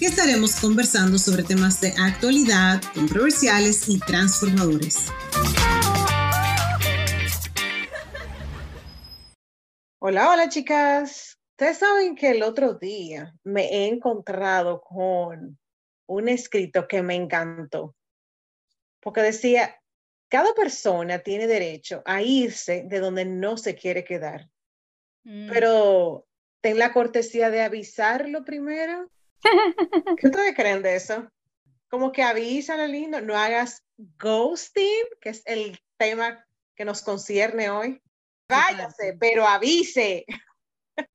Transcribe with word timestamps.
que 0.00 0.06
estaremos 0.06 0.58
conversando 0.58 1.18
sobre 1.18 1.42
temas 1.42 1.78
de 1.82 1.92
actualidad, 2.00 2.80
controversiales 2.94 3.86
y 3.86 4.00
transformadores. 4.00 5.12
Hola, 9.98 10.30
hola 10.30 10.48
chicas. 10.48 11.38
Ustedes 11.50 11.76
saben 11.76 12.16
que 12.16 12.30
el 12.30 12.42
otro 12.42 12.76
día 12.76 13.34
me 13.44 13.66
he 13.66 13.88
encontrado 13.88 14.80
con 14.80 15.58
un 16.06 16.28
escrito 16.30 16.88
que 16.88 17.02
me 17.02 17.14
encantó, 17.14 17.94
porque 19.00 19.20
decía, 19.20 19.78
cada 20.30 20.54
persona 20.54 21.18
tiene 21.18 21.46
derecho 21.46 22.02
a 22.06 22.22
irse 22.22 22.84
de 22.88 23.00
donde 23.00 23.26
no 23.26 23.58
se 23.58 23.74
quiere 23.74 24.02
quedar, 24.02 24.48
mm. 25.24 25.50
pero 25.50 26.26
ten 26.62 26.78
la 26.78 26.94
cortesía 26.94 27.50
de 27.50 27.60
avisarlo 27.60 28.46
primero. 28.46 29.10
¿Qué 30.18 30.26
ustedes 30.26 30.54
creen 30.54 30.82
de 30.82 30.96
eso? 30.96 31.28
Como 31.88 32.12
que 32.12 32.22
avisa, 32.22 32.86
lindo, 32.86 33.20
no 33.20 33.36
hagas 33.36 33.84
ghosting, 34.18 35.04
que 35.20 35.30
es 35.30 35.42
el 35.46 35.78
tema 35.96 36.44
que 36.74 36.84
nos 36.84 37.02
concierne 37.02 37.70
hoy. 37.70 38.00
Váyase, 38.48 39.16
pero 39.18 39.46
avise. 39.46 40.24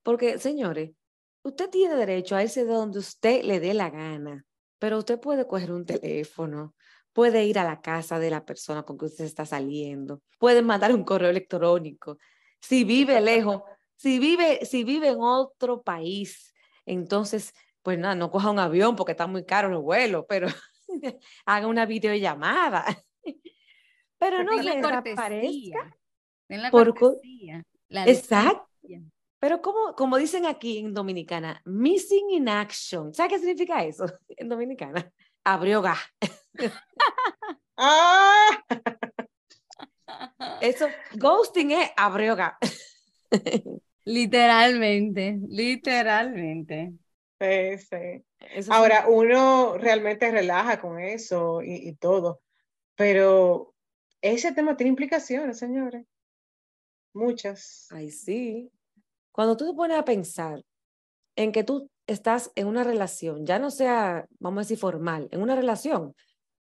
Porque, 0.03 0.37
señores, 0.39 0.91
usted 1.43 1.69
tiene 1.69 1.95
derecho 1.95 2.35
a 2.35 2.43
irse 2.43 2.65
de 2.65 2.73
donde 2.73 2.99
usted 2.99 3.43
le 3.43 3.59
dé 3.59 3.73
la 3.73 3.89
gana, 3.89 4.45
pero 4.79 4.97
usted 4.97 5.19
puede 5.19 5.47
coger 5.47 5.71
un 5.71 5.85
teléfono, 5.85 6.75
puede 7.13 7.45
ir 7.45 7.59
a 7.59 7.63
la 7.63 7.81
casa 7.81 8.19
de 8.19 8.29
la 8.29 8.45
persona 8.45 8.83
con 8.83 8.97
que 8.97 9.05
usted 9.05 9.25
está 9.25 9.45
saliendo, 9.45 10.21
puede 10.39 10.61
mandar 10.61 10.93
un 10.93 11.03
correo 11.03 11.29
electrónico. 11.29 12.17
Si 12.61 12.83
vive 12.83 13.21
lejos, 13.21 13.61
si 13.95 14.19
vive, 14.19 14.65
si 14.65 14.83
vive 14.83 15.09
en 15.09 15.19
otro 15.19 15.83
país, 15.83 16.53
entonces, 16.85 17.53
pues 17.85 17.99
nada, 17.99 18.15
no 18.15 18.31
coja 18.31 18.49
un 18.49 18.57
avión 18.57 18.95
porque 18.95 19.11
está 19.11 19.27
muy 19.27 19.45
caro 19.45 19.69
el 19.69 19.77
vuelo, 19.77 20.25
pero 20.25 20.47
haga 21.45 21.67
una 21.67 21.85
videollamada. 21.85 22.83
Pero 24.17 24.43
no 24.43 24.57
se 24.57 24.63
desaparezca. 24.63 25.97
En 26.47 26.61
la 26.61 26.71
cortesía. 26.71 27.63
Exacto. 27.89 28.65
Pero 29.39 29.61
como, 29.61 29.93
como 29.93 30.17
dicen 30.17 30.45
aquí 30.45 30.79
en 30.79 30.93
Dominicana, 30.93 31.61
missing 31.65 32.31
in 32.31 32.47
action. 32.47 33.13
¿Sabes 33.13 33.33
qué 33.33 33.39
significa 33.39 33.83
eso 33.83 34.05
en 34.29 34.49
Dominicana? 34.49 35.11
Abrió 35.43 35.81
gas. 35.81 35.99
Ah. 37.77 38.63
Eso, 40.61 40.87
ghosting 41.15 41.71
es 41.71 41.91
abrió 41.97 42.35
gas. 42.37 42.53
Literalmente, 44.05 45.39
literalmente. 45.49 46.93
Sí, 47.39 47.77
sí. 47.77 48.69
Ahora, 48.69 49.07
uno 49.07 49.77
realmente 49.77 50.31
relaja 50.31 50.79
con 50.79 50.99
eso 50.99 51.61
y, 51.61 51.89
y 51.89 51.95
todo, 51.95 52.41
pero 52.95 53.73
ese 54.21 54.53
tema 54.53 54.77
tiene 54.77 54.89
implicaciones, 54.89 55.59
señores. 55.59 56.05
Muchas. 57.13 57.87
Ay, 57.91 58.09
sí. 58.09 58.71
Cuando 59.31 59.55
tú 59.57 59.67
te 59.67 59.75
pones 59.75 59.97
a 59.97 60.05
pensar 60.05 60.63
en 61.35 61.51
que 61.51 61.63
tú 61.63 61.89
estás 62.07 62.51
en 62.55 62.67
una 62.67 62.83
relación, 62.83 63.45
ya 63.45 63.59
no 63.59 63.71
sea, 63.71 64.25
vamos 64.39 64.59
a 64.59 64.61
decir, 64.61 64.77
formal, 64.77 65.27
en 65.31 65.41
una 65.41 65.55
relación 65.55 66.15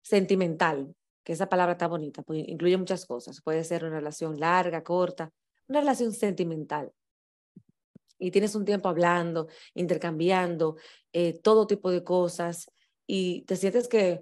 sentimental, 0.01 0.95
que 1.23 1.33
esa 1.33 1.49
palabra 1.49 1.73
está 1.73 1.87
bonita, 1.87 2.21
pues 2.23 2.43
incluye 2.47 2.77
muchas 2.77 3.05
cosas. 3.05 3.41
Puede 3.41 3.63
ser 3.63 3.83
una 3.83 3.97
relación 3.97 4.39
larga, 4.39 4.83
corta, 4.83 5.31
una 5.67 5.81
relación 5.81 6.13
sentimental. 6.13 6.91
Y 8.19 8.31
tienes 8.31 8.53
un 8.53 8.65
tiempo 8.65 8.89
hablando, 8.89 9.47
intercambiando 9.73 10.75
eh, 11.13 11.39
todo 11.41 11.65
tipo 11.65 11.89
de 11.89 12.03
cosas 12.03 12.69
y 13.07 13.41
te 13.43 13.55
sientes 13.55 13.87
que, 13.87 14.21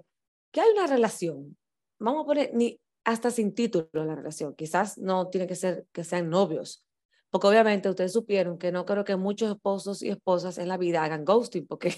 que 0.52 0.60
hay 0.60 0.70
una 0.70 0.86
relación. 0.86 1.56
Vamos 1.98 2.22
a 2.22 2.26
poner, 2.26 2.50
ni, 2.54 2.80
hasta 3.04 3.30
sin 3.30 3.54
título 3.54 3.88
la 3.92 4.14
relación. 4.14 4.54
Quizás 4.54 4.98
no 4.98 5.28
tiene 5.28 5.46
que 5.46 5.56
ser 5.56 5.86
que 5.92 6.04
sean 6.04 6.30
novios, 6.30 6.86
porque 7.30 7.46
obviamente 7.46 7.88
ustedes 7.88 8.12
supieron 8.12 8.58
que 8.58 8.72
no 8.72 8.86
creo 8.86 9.04
que 9.04 9.16
muchos 9.16 9.50
esposos 9.50 10.02
y 10.02 10.10
esposas 10.10 10.58
en 10.58 10.68
la 10.68 10.76
vida 10.76 11.02
hagan 11.02 11.24
ghosting, 11.24 11.66
porque 11.66 11.94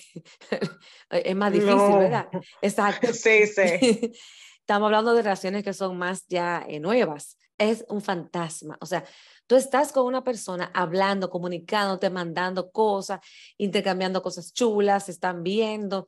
es 1.10 1.36
más 1.36 1.52
difícil, 1.52 1.98
¿verdad? 1.98 2.28
Exacto. 2.62 3.08
Sí, 3.12 3.46
sí. 3.46 4.12
Estamos 4.60 4.86
hablando 4.86 5.14
de 5.14 5.22
relaciones 5.22 5.64
que 5.64 5.72
son 5.72 5.98
más 5.98 6.26
ya 6.28 6.64
eh, 6.68 6.78
nuevas. 6.78 7.36
Es 7.58 7.84
un 7.88 8.00
fantasma. 8.00 8.78
O 8.80 8.86
sea, 8.86 9.04
tú 9.50 9.56
estás 9.56 9.90
con 9.90 10.06
una 10.06 10.22
persona 10.22 10.70
hablando, 10.72 11.28
comunicándote, 11.28 12.08
mandando 12.08 12.70
cosas, 12.70 13.18
intercambiando 13.58 14.22
cosas 14.22 14.52
chulas, 14.52 15.06
se 15.06 15.10
están 15.10 15.42
viendo, 15.42 16.06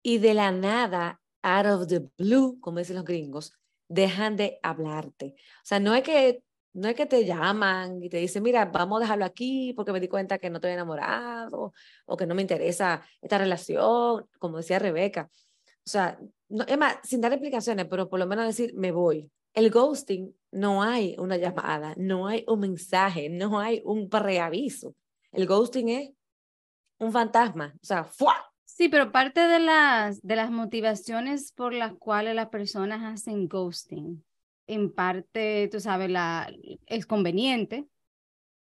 y 0.00 0.18
de 0.18 0.32
la 0.32 0.52
nada, 0.52 1.20
out 1.42 1.66
of 1.66 1.88
the 1.88 2.04
blue, 2.16 2.60
como 2.60 2.78
dicen 2.78 2.94
los 2.94 3.04
gringos, 3.04 3.52
dejan 3.88 4.36
de 4.36 4.60
hablarte. 4.62 5.34
O 5.36 5.64
sea, 5.64 5.80
no 5.80 5.92
es 5.96 6.04
que 6.04 6.44
no 6.72 6.86
es 6.86 6.94
que 6.94 7.06
te 7.06 7.24
llaman 7.24 8.00
y 8.00 8.08
te 8.08 8.18
dicen, 8.18 8.44
mira, 8.44 8.66
vamos 8.66 8.98
a 8.98 9.00
dejarlo 9.00 9.24
aquí 9.24 9.72
porque 9.74 9.90
me 9.90 9.98
di 9.98 10.06
cuenta 10.06 10.38
que 10.38 10.48
no 10.48 10.58
estoy 10.58 10.70
enamorado 10.70 11.74
o 12.06 12.16
que 12.16 12.26
no 12.26 12.36
me 12.36 12.42
interesa 12.42 13.02
esta 13.20 13.38
relación, 13.38 14.24
como 14.38 14.58
decía 14.58 14.78
Rebeca. 14.78 15.28
O 15.84 15.90
sea, 15.90 16.16
no, 16.48 16.62
es 16.62 16.78
más, 16.78 16.98
sin 17.02 17.20
dar 17.20 17.32
explicaciones, 17.32 17.86
pero 17.90 18.08
por 18.08 18.20
lo 18.20 18.26
menos 18.28 18.46
decir, 18.46 18.72
me 18.76 18.92
voy. 18.92 19.28
El 19.54 19.70
ghosting, 19.70 20.34
no 20.50 20.82
hay 20.82 21.14
una 21.18 21.36
llamada, 21.36 21.94
no 21.96 22.26
hay 22.26 22.44
un 22.46 22.60
mensaje, 22.60 23.28
no 23.28 23.58
hay 23.58 23.82
un 23.84 24.08
preaviso. 24.08 24.94
El 25.30 25.46
ghosting 25.46 25.88
es 25.88 26.10
un 26.98 27.12
fantasma, 27.12 27.74
o 27.82 27.84
sea, 27.84 28.04
¡fua! 28.04 28.34
Sí, 28.64 28.88
pero 28.88 29.12
parte 29.12 29.40
de 29.40 29.58
las, 29.58 30.22
de 30.22 30.36
las 30.36 30.50
motivaciones 30.50 31.52
por 31.52 31.74
las 31.74 31.92
cuales 31.94 32.34
las 32.34 32.48
personas 32.48 33.02
hacen 33.02 33.46
ghosting, 33.46 34.24
en 34.66 34.92
parte, 34.92 35.68
tú 35.70 35.80
sabes, 35.80 36.10
la, 36.10 36.50
es 36.86 37.06
conveniente, 37.06 37.86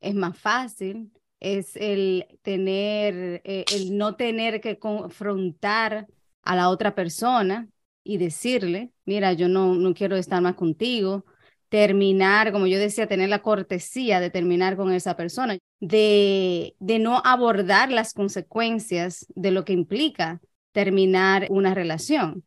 es 0.01 0.15
más 0.15 0.39
fácil, 0.39 1.13
es 1.41 1.77
el 1.77 2.27
tener, 2.43 3.43
eh, 3.45 3.65
el 3.75 3.97
no 3.97 4.17
tener 4.17 4.61
que 4.61 4.79
confrontar 4.79 6.07
a 6.43 6.57
la 6.57 6.71
otra 6.71 6.95
persona 6.95 7.69
y 8.11 8.19
decirle, 8.19 8.91
mira, 9.05 9.33
yo 9.35 9.49
no, 9.49 9.75
no 9.75 9.95
quiero 9.95 10.17
estar 10.17 10.43
más 10.43 10.55
contigo, 10.57 11.25
terminar, 11.69 12.51
como 12.53 12.67
yo 12.67 12.79
decía, 12.79 13.07
tener 13.07 13.29
la 13.29 13.43
cortesía 13.43 14.19
de 14.21 14.31
terminar 14.31 14.77
con 14.77 14.93
esa 14.93 15.17
persona, 15.17 15.59
de, 15.81 16.75
de 16.81 16.99
no 16.99 17.23
abordar 17.25 17.91
las 17.93 18.13
consecuencias 18.15 19.27
de 19.35 19.53
lo 19.53 19.65
que 19.65 19.73
implica 19.73 20.41
terminar 20.73 21.47
una 21.51 21.75
relación, 21.75 22.45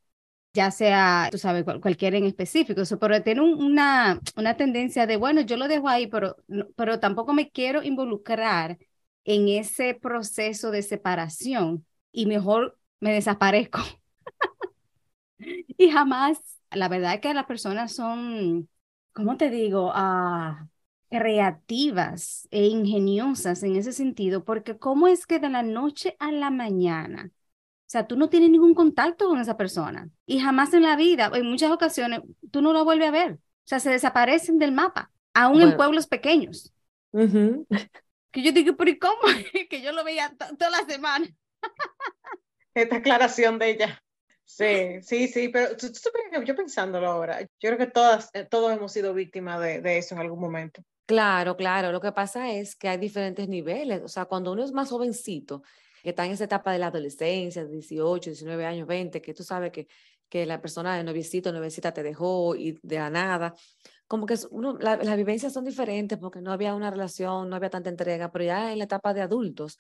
ya 0.54 0.72
sea, 0.72 1.30
tú 1.32 1.38
sabes, 1.38 1.66
cualquiera 1.82 2.18
en 2.18 2.26
específico, 2.26 2.82
pero 3.00 3.24
tener 3.24 3.42
una, 3.42 4.20
una 4.38 4.58
tendencia 4.58 5.08
de, 5.08 5.18
bueno, 5.18 5.42
yo 5.42 5.58
lo 5.58 5.68
dejo 5.68 5.90
ahí, 5.90 6.08
pero, 6.08 6.38
pero 6.76 7.00
tampoco 7.00 7.34
me 7.34 7.50
quiero 7.52 7.84
involucrar 7.84 8.78
en 9.26 9.48
ese 9.50 9.96
proceso 9.96 10.72
de 10.72 10.82
separación 10.84 11.86
y 12.12 12.26
mejor 12.28 12.78
me 13.00 13.14
desaparezco. 13.14 13.80
y 15.78 15.90
jamás, 15.90 16.40
la 16.72 16.90
verdad 16.90 17.16
es 17.16 17.22
que 17.22 17.34
las 17.34 17.46
personas 17.46 17.94
son 17.94 18.70
¿cómo 19.14 19.38
te 19.38 19.50
digo? 19.50 19.92
Ah, 19.94 20.68
creativas 21.10 22.48
e 22.52 22.66
ingeniosas 22.68 23.64
en 23.64 23.76
ese 23.76 23.94
sentido, 23.94 24.44
porque 24.44 24.78
¿cómo 24.78 25.08
es 25.08 25.28
que 25.28 25.40
de 25.40 25.50
la 25.50 25.64
noche 25.64 26.16
a 26.20 26.32
la 26.32 26.50
mañana, 26.50 27.30
o 27.32 27.90
sea, 27.94 28.08
tú 28.08 28.18
no 28.18 28.30
tienes 28.30 28.50
ningún 28.50 28.74
contacto 28.76 29.28
con 29.30 29.40
esa 29.40 29.58
persona 29.58 30.10
y 30.26 30.40
jamás 30.40 30.74
en 30.74 30.84
la 30.84 30.96
vida, 30.96 31.32
en 31.34 31.48
muchas 31.50 31.72
ocasiones, 31.72 32.22
tú 32.52 32.62
no 32.62 32.74
lo 32.74 32.84
vuelves 32.86 33.10
a 33.10 33.12
ver, 33.12 33.34
o 33.34 33.40
sea, 33.66 33.80
se 33.80 33.92
desaparecen 33.92 34.60
del 34.60 34.72
mapa, 34.72 35.12
aún 35.34 35.62
en 35.62 35.76
pueblos 35.76 36.08
pequeños. 36.08 36.74
Que 38.32 38.42
yo 38.44 38.52
digo, 38.52 38.76
pero 38.76 38.90
¿y 38.92 39.00
cómo? 39.00 39.22
que 39.70 39.82
yo 39.82 39.92
lo 39.92 40.04
veía 40.04 40.36
toda 40.58 40.72
la 40.72 40.86
semana. 40.86 41.28
Esta 42.76 42.98
aclaración 42.98 43.58
de 43.58 43.72
ella. 43.72 44.04
Sí, 44.46 45.02
sí, 45.02 45.28
sí, 45.28 45.50
pero 45.50 45.70
yo 46.44 46.56
pensándolo 46.56 47.08
ahora, 47.08 47.42
yo 47.42 47.48
creo 47.60 47.78
que 47.78 47.88
todas, 47.88 48.30
eh, 48.34 48.46
todos 48.46 48.72
hemos 48.74 48.92
sido 48.92 49.14
víctimas 49.14 49.60
de, 49.60 49.98
eso 49.98 50.16
en 50.16 50.22
algún 50.22 50.40
momento. 50.40 50.84
Claro, 51.06 51.56
claro, 51.56 51.92
lo 51.92 52.02
que 52.02 52.12
pasa 52.12 52.52
es 52.52 52.76
que 52.76 52.88
hay 52.88 52.98
diferentes 52.98 53.48
niveles, 53.48 54.02
o 54.04 54.08
sea, 54.08 54.26
cuando 54.26 54.52
uno 54.52 54.64
es 54.64 54.72
más 54.72 54.90
jovencito, 54.90 55.64
que 56.02 56.10
está 56.10 56.26
en 56.26 56.32
esa 56.34 56.44
etapa 56.44 56.72
de 56.72 56.80
la 56.80 56.88
adolescencia, 56.88 57.66
18, 57.66 58.30
19 58.30 58.66
años, 58.66 58.88
20, 58.88 59.22
que 59.22 59.34
tú 59.34 59.44
sabes 59.44 59.72
que, 59.72 59.88
que 60.30 60.46
la 60.46 60.62
persona 60.62 60.98
de 60.98 61.04
noviecito, 61.04 61.52
noviecita 61.52 61.94
te 61.94 62.04
dejó 62.04 62.56
y 62.56 62.78
de 62.84 62.98
nada. 63.10 63.54
Como 64.08 64.26
que 64.26 64.36
uno, 64.52 64.78
las 64.80 65.18
vivencias 65.18 65.54
son 65.54 65.64
diferentes 65.64 66.18
porque 66.18 66.42
no 66.42 66.52
había 66.52 66.76
una 66.76 66.92
relación, 66.92 67.50
no 67.50 67.56
había 67.56 67.70
tanta 67.70 67.90
entrega, 67.90 68.32
pero 68.32 68.46
ya 68.46 68.72
en 68.74 68.80
la 68.80 68.84
etapa 68.84 69.14
de 69.14 69.22
adultos, 69.22 69.78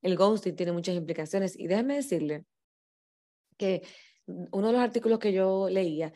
el 0.00 0.16
ghosting 0.16 0.54
tiene 0.56 0.72
muchas 0.72 0.94
implicaciones. 0.94 1.58
Y 1.58 1.66
déjeme 1.66 1.96
decirle 1.96 2.44
que 3.56 3.82
uno 4.26 4.68
de 4.68 4.72
los 4.72 4.82
artículos 4.82 5.18
que 5.18 5.32
yo 5.32 5.68
leía 5.68 6.12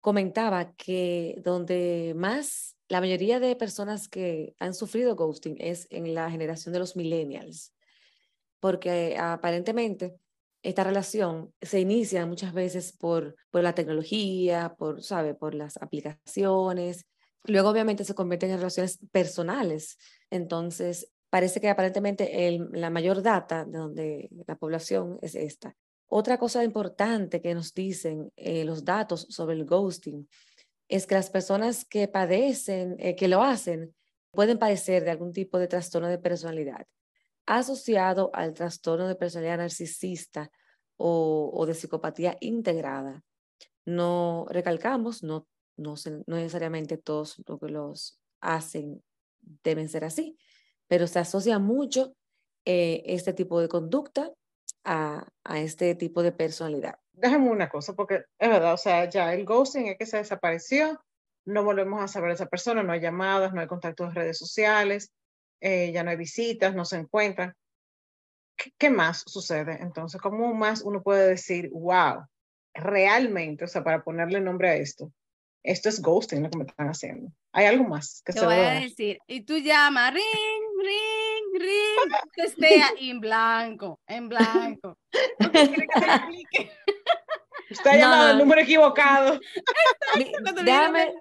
comentaba 0.00 0.72
que 0.74 1.40
donde 1.44 2.14
más 2.16 2.76
la 2.88 3.00
mayoría 3.00 3.38
de 3.38 3.54
personas 3.54 4.08
que 4.08 4.54
han 4.58 4.74
sufrido 4.74 5.14
ghosting 5.14 5.56
es 5.58 5.86
en 5.90 6.14
la 6.14 6.30
generación 6.30 6.72
de 6.72 6.80
los 6.80 6.96
millennials, 6.96 7.72
porque 8.58 9.16
aparentemente 9.18 10.16
esta 10.62 10.84
relación 10.84 11.52
se 11.62 11.80
inicia 11.80 12.26
muchas 12.26 12.52
veces 12.52 12.92
por, 12.92 13.36
por 13.50 13.62
la 13.62 13.74
tecnología, 13.74 14.74
por, 14.76 15.02
¿sabe? 15.02 15.34
por 15.34 15.54
las 15.54 15.76
aplicaciones. 15.76 17.06
Luego 17.44 17.70
obviamente 17.70 18.04
se 18.04 18.14
convierten 18.14 18.50
en 18.50 18.58
relaciones 18.58 18.98
personales. 19.10 19.96
Entonces, 20.28 21.10
parece 21.30 21.60
que 21.60 21.70
aparentemente 21.70 22.48
el, 22.48 22.68
la 22.72 22.90
mayor 22.90 23.22
data 23.22 23.64
de 23.64 23.78
donde 23.78 24.28
la 24.46 24.56
población 24.56 25.18
es 25.22 25.34
esta. 25.34 25.76
Otra 26.12 26.38
cosa 26.38 26.64
importante 26.64 27.40
que 27.40 27.54
nos 27.54 27.72
dicen 27.72 28.32
eh, 28.36 28.64
los 28.64 28.84
datos 28.84 29.26
sobre 29.30 29.54
el 29.54 29.64
ghosting 29.64 30.28
es 30.88 31.06
que 31.06 31.14
las 31.14 31.30
personas 31.30 31.84
que 31.84 32.08
padecen, 32.08 32.96
eh, 32.98 33.14
que 33.14 33.28
lo 33.28 33.42
hacen, 33.42 33.94
pueden 34.32 34.58
padecer 34.58 35.04
de 35.04 35.12
algún 35.12 35.32
tipo 35.32 35.58
de 35.58 35.68
trastorno 35.68 36.08
de 36.08 36.18
personalidad 36.18 36.86
asociado 37.46 38.30
al 38.32 38.54
trastorno 38.54 39.08
de 39.08 39.16
personalidad 39.16 39.58
narcisista 39.58 40.52
o, 40.96 41.64
de 41.66 41.74
psicopatía 41.74 42.36
integrada. 42.40 43.24
No 43.84 44.46
recalcamos, 44.50 45.24
no, 45.24 45.48
no, 45.76 45.94
no 46.26 46.36
necesariamente 46.36 46.96
todos 46.96 47.42
los 47.46 47.58
que 47.58 47.68
los 47.68 48.20
hacen 48.40 49.02
deben 49.64 49.88
ser 49.88 50.04
así, 50.04 50.36
pero 50.86 51.08
se 51.08 51.18
asocia 51.18 51.58
mucho 51.58 52.14
eh, 52.64 53.02
este 53.06 53.32
tipo 53.32 53.60
de 53.60 53.68
conducta 53.68 54.30
a, 54.84 55.26
a, 55.44 55.58
este 55.58 55.94
tipo 55.94 56.22
de 56.22 56.32
personalidad 56.32 56.98
déjame 57.20 57.50
una 57.50 57.68
cosa, 57.68 57.94
porque 57.94 58.24
es 58.38 58.48
verdad, 58.48 58.74
o 58.74 58.78
sea, 58.78 59.08
ya 59.08 59.32
el 59.34 59.44
ghosting 59.44 59.88
es 59.88 59.98
que 59.98 60.06
se 60.06 60.16
desapareció, 60.16 61.00
no 61.44 61.64
volvemos 61.64 62.02
a 62.02 62.08
saber 62.08 62.30
de 62.30 62.34
esa 62.34 62.46
persona, 62.46 62.82
no 62.82 62.92
hay 62.92 63.00
llamadas, 63.00 63.52
no 63.52 63.60
hay 63.60 63.66
contactos 63.66 64.08
en 64.08 64.14
redes 64.14 64.38
sociales, 64.38 65.12
eh, 65.60 65.92
ya 65.92 66.02
no 66.02 66.10
hay 66.10 66.16
visitas, 66.16 66.74
no 66.74 66.84
se 66.84 66.96
encuentran. 66.96 67.54
¿Qué, 68.78 68.90
más 68.90 69.22
sucede? 69.26 69.78
Entonces, 69.80 70.20
¿cómo 70.20 70.52
más 70.52 70.82
uno 70.82 71.02
puede 71.02 71.28
decir, 71.28 71.70
wow, 71.72 72.26
realmente, 72.74 73.64
o 73.64 73.68
sea, 73.68 73.82
para 73.82 74.02
ponerle 74.02 74.40
nombre 74.40 74.68
a 74.68 74.76
esto, 74.76 75.12
esto 75.62 75.88
es 75.88 76.00
ghosting 76.00 76.42
lo 76.42 76.50
que 76.50 76.58
me 76.58 76.64
están 76.64 76.88
haciendo? 76.88 77.32
¿Hay 77.52 77.66
algo 77.66 77.84
más 77.84 78.22
que 78.24 78.34
Te 78.34 78.44
voy 78.44 78.54
a 78.54 78.80
decir, 78.80 79.18
y 79.26 79.44
tú 79.44 79.56
llamas, 79.58 80.12
ring, 80.12 80.22
ring, 80.82 81.29
ring, 81.60 82.12
que 82.34 82.42
esté 82.42 82.82
en 82.98 83.20
blanco, 83.20 84.00
en 84.06 84.28
blanco. 84.28 84.98
Usted 87.70 87.90
ha 87.90 87.96
llamado 87.96 88.30
el 88.30 88.38
número 88.38 88.60
equivocado. 88.60 89.38
déjame, 90.64 91.14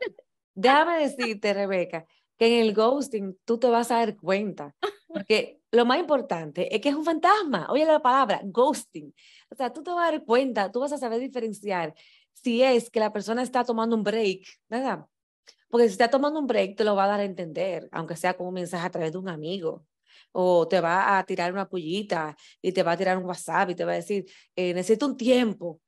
déjame 0.55 0.99
decirte, 0.99 1.53
Rebeca, 1.53 2.05
que 2.37 2.47
en 2.47 2.65
el 2.65 2.73
ghosting 2.73 3.37
tú 3.45 3.59
te 3.59 3.67
vas 3.67 3.91
a 3.91 3.97
dar 3.97 4.15
cuenta, 4.15 4.75
porque 5.07 5.59
lo 5.71 5.85
más 5.85 5.99
importante 5.99 6.73
es 6.73 6.81
que 6.81 6.89
es 6.89 6.95
un 6.95 7.05
fantasma. 7.05 7.67
Oye 7.69 7.85
la 7.85 8.01
palabra, 8.01 8.41
ghosting. 8.43 9.13
O 9.51 9.55
sea, 9.55 9.71
tú 9.71 9.83
te 9.83 9.91
vas 9.91 10.07
a 10.07 10.11
dar 10.11 10.25
cuenta, 10.25 10.71
tú 10.71 10.79
vas 10.79 10.91
a 10.93 10.97
saber 10.97 11.19
diferenciar 11.19 11.93
si 12.33 12.63
es 12.63 12.89
que 12.89 12.99
la 12.99 13.11
persona 13.11 13.41
está 13.43 13.63
tomando 13.63 13.95
un 13.95 14.03
break, 14.03 14.45
¿verdad? 14.69 15.05
Porque 15.69 15.87
si 15.87 15.91
está 15.91 16.09
tomando 16.09 16.39
un 16.39 16.47
break, 16.47 16.75
te 16.75 16.83
lo 16.83 16.95
va 16.95 17.05
a 17.05 17.07
dar 17.07 17.19
a 17.19 17.23
entender, 17.25 17.87
aunque 17.91 18.15
sea 18.15 18.35
como 18.35 18.49
un 18.49 18.55
mensaje 18.55 18.87
a 18.87 18.89
través 18.89 19.11
de 19.11 19.17
un 19.17 19.29
amigo. 19.29 19.85
O 20.31 20.67
te 20.67 20.79
va 20.79 21.17
a 21.17 21.23
tirar 21.25 21.51
una 21.51 21.67
pullita 21.67 22.35
y 22.61 22.71
te 22.71 22.83
va 22.83 22.93
a 22.93 22.97
tirar 22.97 23.17
un 23.17 23.25
WhatsApp 23.25 23.71
y 23.71 23.75
te 23.75 23.85
va 23.85 23.93
a 23.93 23.95
decir, 23.95 24.25
eh, 24.55 24.73
necesito 24.73 25.05
un 25.05 25.17
tiempo. 25.17 25.81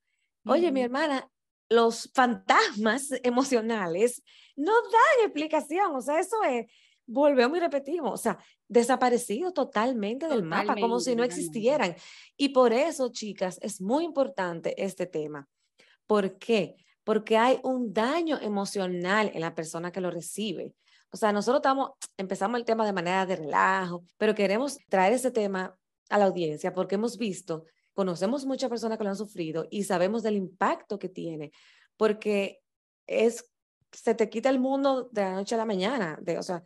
Oye, 0.45 0.71
mi 0.71 0.81
hermana, 0.81 1.29
los 1.69 2.11
fantasmas 2.13 3.09
emocionales 3.23 4.21
no 4.55 4.73
dan 4.73 5.25
explicación, 5.25 5.95
o 5.95 6.01
sea, 6.01 6.19
eso 6.19 6.43
es, 6.43 6.65
volvemos 7.05 7.57
y 7.57 7.61
repetimos, 7.61 8.13
o 8.13 8.17
sea, 8.17 8.37
desaparecido 8.67 9.51
totalmente 9.53 10.27
del 10.27 10.43
mapa, 10.43 10.75
como 10.75 10.99
si 10.99 11.15
no 11.15 11.23
existieran. 11.23 11.95
Y 12.37 12.49
por 12.49 12.73
eso, 12.73 13.11
chicas, 13.11 13.57
es 13.61 13.81
muy 13.81 14.05
importante 14.05 14.81
este 14.81 15.05
tema. 15.05 15.47
¿Por 16.07 16.37
qué? 16.37 16.75
Porque 17.11 17.35
hay 17.35 17.59
un 17.63 17.91
daño 17.91 18.39
emocional 18.39 19.31
en 19.33 19.41
la 19.41 19.53
persona 19.53 19.91
que 19.91 19.99
lo 19.99 20.11
recibe. 20.11 20.73
O 21.11 21.17
sea, 21.17 21.33
nosotros 21.33 21.59
estamos, 21.59 21.89
empezamos 22.15 22.57
el 22.57 22.63
tema 22.63 22.85
de 22.85 22.93
manera 22.93 23.25
de 23.25 23.35
relajo, 23.35 24.05
pero 24.17 24.33
queremos 24.33 24.77
traer 24.87 25.11
ese 25.11 25.29
tema 25.29 25.77
a 26.09 26.17
la 26.17 26.23
audiencia 26.23 26.73
porque 26.73 26.95
hemos 26.95 27.17
visto 27.17 27.65
conocemos 27.91 28.45
muchas 28.45 28.69
personas 28.69 28.97
que 28.97 29.03
lo 29.03 29.09
han 29.09 29.17
sufrido 29.17 29.67
y 29.69 29.83
sabemos 29.83 30.23
del 30.23 30.37
impacto 30.37 30.99
que 30.99 31.09
tiene, 31.09 31.51
porque 31.97 32.61
es, 33.07 33.43
se 33.91 34.15
te 34.15 34.29
quita 34.29 34.49
el 34.49 34.61
mundo 34.61 35.09
de 35.11 35.23
la 35.23 35.33
noche 35.33 35.55
a 35.55 35.57
la 35.57 35.65
mañana. 35.65 36.17
De, 36.21 36.37
o 36.37 36.43
sea, 36.43 36.63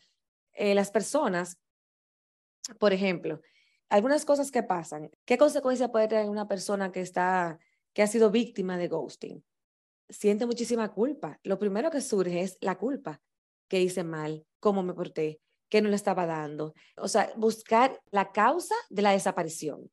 eh, 0.54 0.76
las 0.76 0.92
personas, 0.92 1.58
por 2.78 2.94
ejemplo, 2.94 3.42
algunas 3.90 4.26
cosas 4.26 4.52
que 4.52 4.62
pasan, 4.62 5.10
¿qué 5.26 5.40
consecuencia 5.40 5.92
puede 5.92 6.08
tener 6.08 6.30
una 6.30 6.48
persona 6.48 6.92
que 6.92 7.02
está, 7.02 7.58
que 7.94 8.04
ha 8.04 8.08
sido 8.08 8.30
víctima 8.30 8.78
de 8.78 8.90
ghosting? 8.90 9.44
Siente 10.10 10.46
muchísima 10.46 10.92
culpa. 10.92 11.40
Lo 11.44 11.58
primero 11.58 11.90
que 11.90 12.02
surge 12.02 12.42
es 12.42 12.58
la 12.62 12.78
culpa, 12.78 13.22
que 13.68 13.82
hice 13.82 14.04
mal, 14.04 14.46
cómo 14.60 14.84
me 14.84 14.94
porté, 14.94 15.42
qué 15.70 15.82
no 15.82 15.90
le 15.90 15.96
estaba 15.96 16.26
dando. 16.26 16.74
O 16.98 17.08
sea, 17.08 17.32
buscar 17.36 18.00
la 18.12 18.32
causa 18.32 18.76
de 18.90 19.02
la 19.02 19.12
desaparición. 19.12 19.92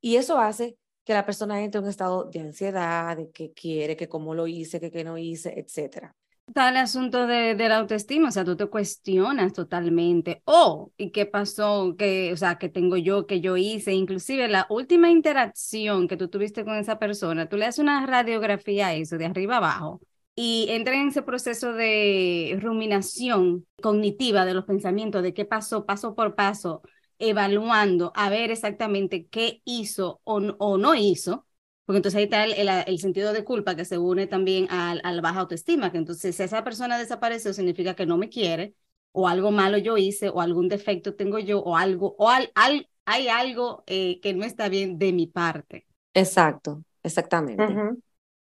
Y 0.00 0.16
eso 0.16 0.38
hace 0.38 0.78
que 1.04 1.14
la 1.14 1.24
persona 1.24 1.62
entre 1.62 1.78
en 1.78 1.84
un 1.84 1.90
estado 1.90 2.24
de 2.24 2.40
ansiedad, 2.40 3.16
de 3.16 3.30
que 3.30 3.52
quiere, 3.52 3.96
que 3.96 4.08
cómo 4.08 4.34
lo 4.34 4.46
hice, 4.46 4.80
que 4.80 4.90
qué 4.90 5.04
no 5.04 5.16
hice, 5.16 5.54
etc. 5.58 6.12
Está 6.46 6.68
el 6.70 6.76
asunto 6.76 7.26
de, 7.26 7.54
la 7.56 7.78
autoestima, 7.78 8.28
o 8.28 8.30
sea, 8.30 8.44
tú 8.44 8.56
te 8.56 8.66
cuestionas 8.66 9.52
totalmente. 9.52 10.42
Oh, 10.44 10.92
¿y 10.96 11.10
qué 11.10 11.26
pasó? 11.26 11.96
que 11.98 12.32
o 12.32 12.36
sea, 12.36 12.56
que 12.56 12.68
tengo 12.68 12.96
yo, 12.96 13.26
que 13.26 13.40
yo 13.40 13.56
hice? 13.56 13.92
Inclusive 13.92 14.48
la 14.48 14.66
última 14.70 15.10
interacción 15.10 16.06
que 16.08 16.16
tú 16.16 16.28
tuviste 16.28 16.64
con 16.64 16.76
esa 16.76 16.98
persona, 16.98 17.48
tú 17.48 17.56
le 17.56 17.66
haces 17.66 17.80
una 17.80 18.06
radiografía 18.06 18.88
a 18.88 18.94
eso, 18.94 19.18
de 19.18 19.26
arriba 19.26 19.56
abajo, 19.56 20.00
y 20.36 20.66
entra 20.70 20.94
en 20.94 21.08
ese 21.08 21.22
proceso 21.22 21.72
de 21.72 22.58
ruminación 22.62 23.66
cognitiva 23.82 24.44
de 24.44 24.54
los 24.54 24.64
pensamientos, 24.64 25.22
de 25.22 25.34
qué 25.34 25.44
pasó 25.44 25.84
paso 25.84 26.14
por 26.14 26.36
paso, 26.36 26.82
evaluando 27.18 28.12
a 28.14 28.30
ver 28.30 28.50
exactamente 28.50 29.26
qué 29.26 29.62
hizo 29.64 30.20
o 30.24 30.78
no 30.78 30.94
hizo, 30.94 31.46
porque 31.86 31.98
entonces 31.98 32.18
ahí 32.18 32.24
está 32.24 32.44
el, 32.44 32.68
el, 32.68 32.98
sentido 32.98 33.32
de 33.32 33.44
culpa 33.44 33.76
que 33.76 33.84
se 33.84 33.96
une 33.96 34.26
también 34.26 34.66
a, 34.70 34.96
la 34.96 35.20
baja 35.22 35.40
autoestima, 35.40 35.92
que 35.92 35.98
entonces 35.98 36.34
si 36.34 36.42
esa 36.42 36.64
persona 36.64 36.98
desapareció 36.98 37.52
significa 37.52 37.94
que 37.94 38.06
no 38.06 38.18
me 38.18 38.28
quiere, 38.28 38.74
o 39.12 39.28
algo 39.28 39.52
malo 39.52 39.78
yo 39.78 39.96
hice, 39.96 40.28
o 40.28 40.40
algún 40.40 40.68
defecto 40.68 41.14
tengo 41.14 41.38
yo, 41.38 41.60
o 41.60 41.76
algo, 41.76 42.16
o 42.18 42.28
al, 42.28 42.50
al, 42.56 42.90
hay 43.04 43.28
algo 43.28 43.84
eh, 43.86 44.20
que 44.20 44.34
no 44.34 44.44
está 44.44 44.68
bien 44.68 44.98
de 44.98 45.12
mi 45.12 45.28
parte. 45.28 45.86
Exacto, 46.12 46.82
exactamente. 47.04 47.64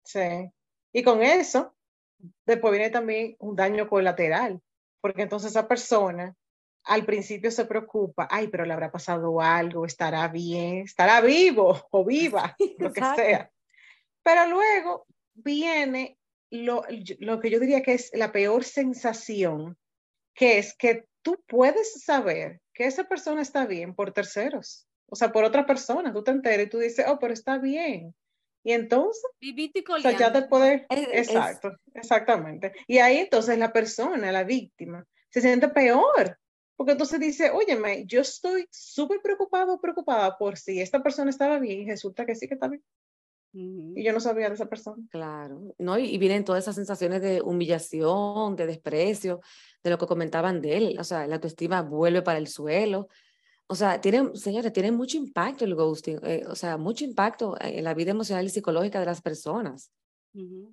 Sí. 0.04 0.50
Y 0.94 1.02
con 1.02 1.22
eso, 1.22 1.74
después 2.46 2.72
viene 2.72 2.88
también 2.88 3.36
un 3.40 3.54
daño 3.54 3.90
colateral, 3.90 4.62
porque 5.02 5.20
entonces 5.20 5.50
esa 5.50 5.68
persona 5.68 6.34
al 6.88 7.04
principio 7.04 7.50
se 7.50 7.66
preocupa, 7.66 8.26
ay, 8.30 8.48
pero 8.48 8.64
le 8.64 8.72
habrá 8.72 8.90
pasado 8.90 9.40
algo, 9.40 9.84
estará 9.84 10.26
bien, 10.28 10.78
estará 10.78 11.20
vivo 11.20 11.86
o 11.90 12.04
viva, 12.04 12.56
lo 12.78 12.92
que 12.92 13.02
sea. 13.14 13.50
Pero 14.22 14.46
luego 14.46 15.06
viene 15.34 16.18
lo, 16.50 16.84
lo 17.18 17.40
que 17.40 17.50
yo 17.50 17.60
diría 17.60 17.82
que 17.82 17.92
es 17.92 18.10
la 18.14 18.32
peor 18.32 18.64
sensación, 18.64 19.76
que 20.34 20.58
es 20.58 20.74
que 20.74 21.04
tú 21.22 21.42
puedes 21.46 22.02
saber 22.02 22.60
que 22.72 22.86
esa 22.86 23.04
persona 23.04 23.42
está 23.42 23.66
bien 23.66 23.94
por 23.94 24.12
terceros, 24.12 24.88
o 25.10 25.16
sea, 25.16 25.30
por 25.30 25.44
otra 25.44 25.66
persona, 25.66 26.12
tú 26.12 26.24
te 26.24 26.30
enteras 26.30 26.66
y 26.66 26.70
tú 26.70 26.78
dices, 26.78 27.04
oh, 27.06 27.18
pero 27.18 27.34
está 27.34 27.58
bien. 27.58 28.14
Y 28.64 28.72
entonces, 28.72 29.22
o 29.88 29.98
sea, 30.00 30.16
ya 30.16 30.32
te 30.32 30.42
puede, 30.42 30.86
exacto, 30.90 31.76
exactamente. 31.94 32.72
Y 32.86 32.98
ahí 32.98 33.18
entonces 33.18 33.58
la 33.58 33.72
persona, 33.72 34.32
la 34.32 34.44
víctima, 34.44 35.06
se 35.30 35.40
siente 35.40 35.68
peor, 35.68 36.38
porque 36.78 36.92
entonces 36.92 37.18
dice, 37.18 37.50
óyeme, 37.50 38.06
yo 38.06 38.20
estoy 38.20 38.68
súper 38.70 39.20
preocupado, 39.20 39.80
preocupada 39.80 40.38
por 40.38 40.56
si 40.56 40.80
esta 40.80 41.02
persona 41.02 41.28
estaba 41.28 41.58
bien 41.58 41.80
y 41.80 41.90
resulta 41.90 42.24
que 42.24 42.36
sí 42.36 42.46
que 42.46 42.54
está 42.54 42.68
bien. 42.68 42.84
Y 43.52 44.04
yo 44.04 44.12
no 44.12 44.20
sabía 44.20 44.48
de 44.48 44.54
esa 44.54 44.66
persona. 44.66 45.02
Claro, 45.10 45.74
¿no? 45.78 45.98
Y, 45.98 46.16
vienen 46.18 46.44
todas 46.44 46.62
esas 46.62 46.76
sensaciones 46.76 47.20
de 47.20 47.42
humillación, 47.42 48.54
de 48.54 48.66
desprecio, 48.66 49.40
de 49.82 49.90
lo 49.90 49.98
que 49.98 50.06
comentaban 50.06 50.60
de 50.60 50.76
él. 50.76 50.96
O 51.00 51.02
sea, 51.02 51.26
la 51.26 51.34
autoestima 51.34 51.82
vuelve 51.82 52.22
para 52.22 52.38
el 52.38 52.46
suelo. 52.46 53.08
O 53.66 53.74
sea, 53.74 54.00
tiene, 54.00 54.36
señores, 54.36 54.72
tiene 54.72 54.92
mucho 54.92 55.16
impacto 55.16 55.64
el 55.64 55.74
ghosting, 55.74 56.20
eh, 56.22 56.44
o 56.46 56.54
sea, 56.54 56.76
mucho 56.76 57.04
impacto 57.04 57.56
en 57.60 57.82
la 57.82 57.94
vida 57.94 58.12
emocional 58.12 58.46
y 58.46 58.50
psicológica 58.50 59.00
de 59.00 59.06
las 59.06 59.20
personas. 59.20 59.90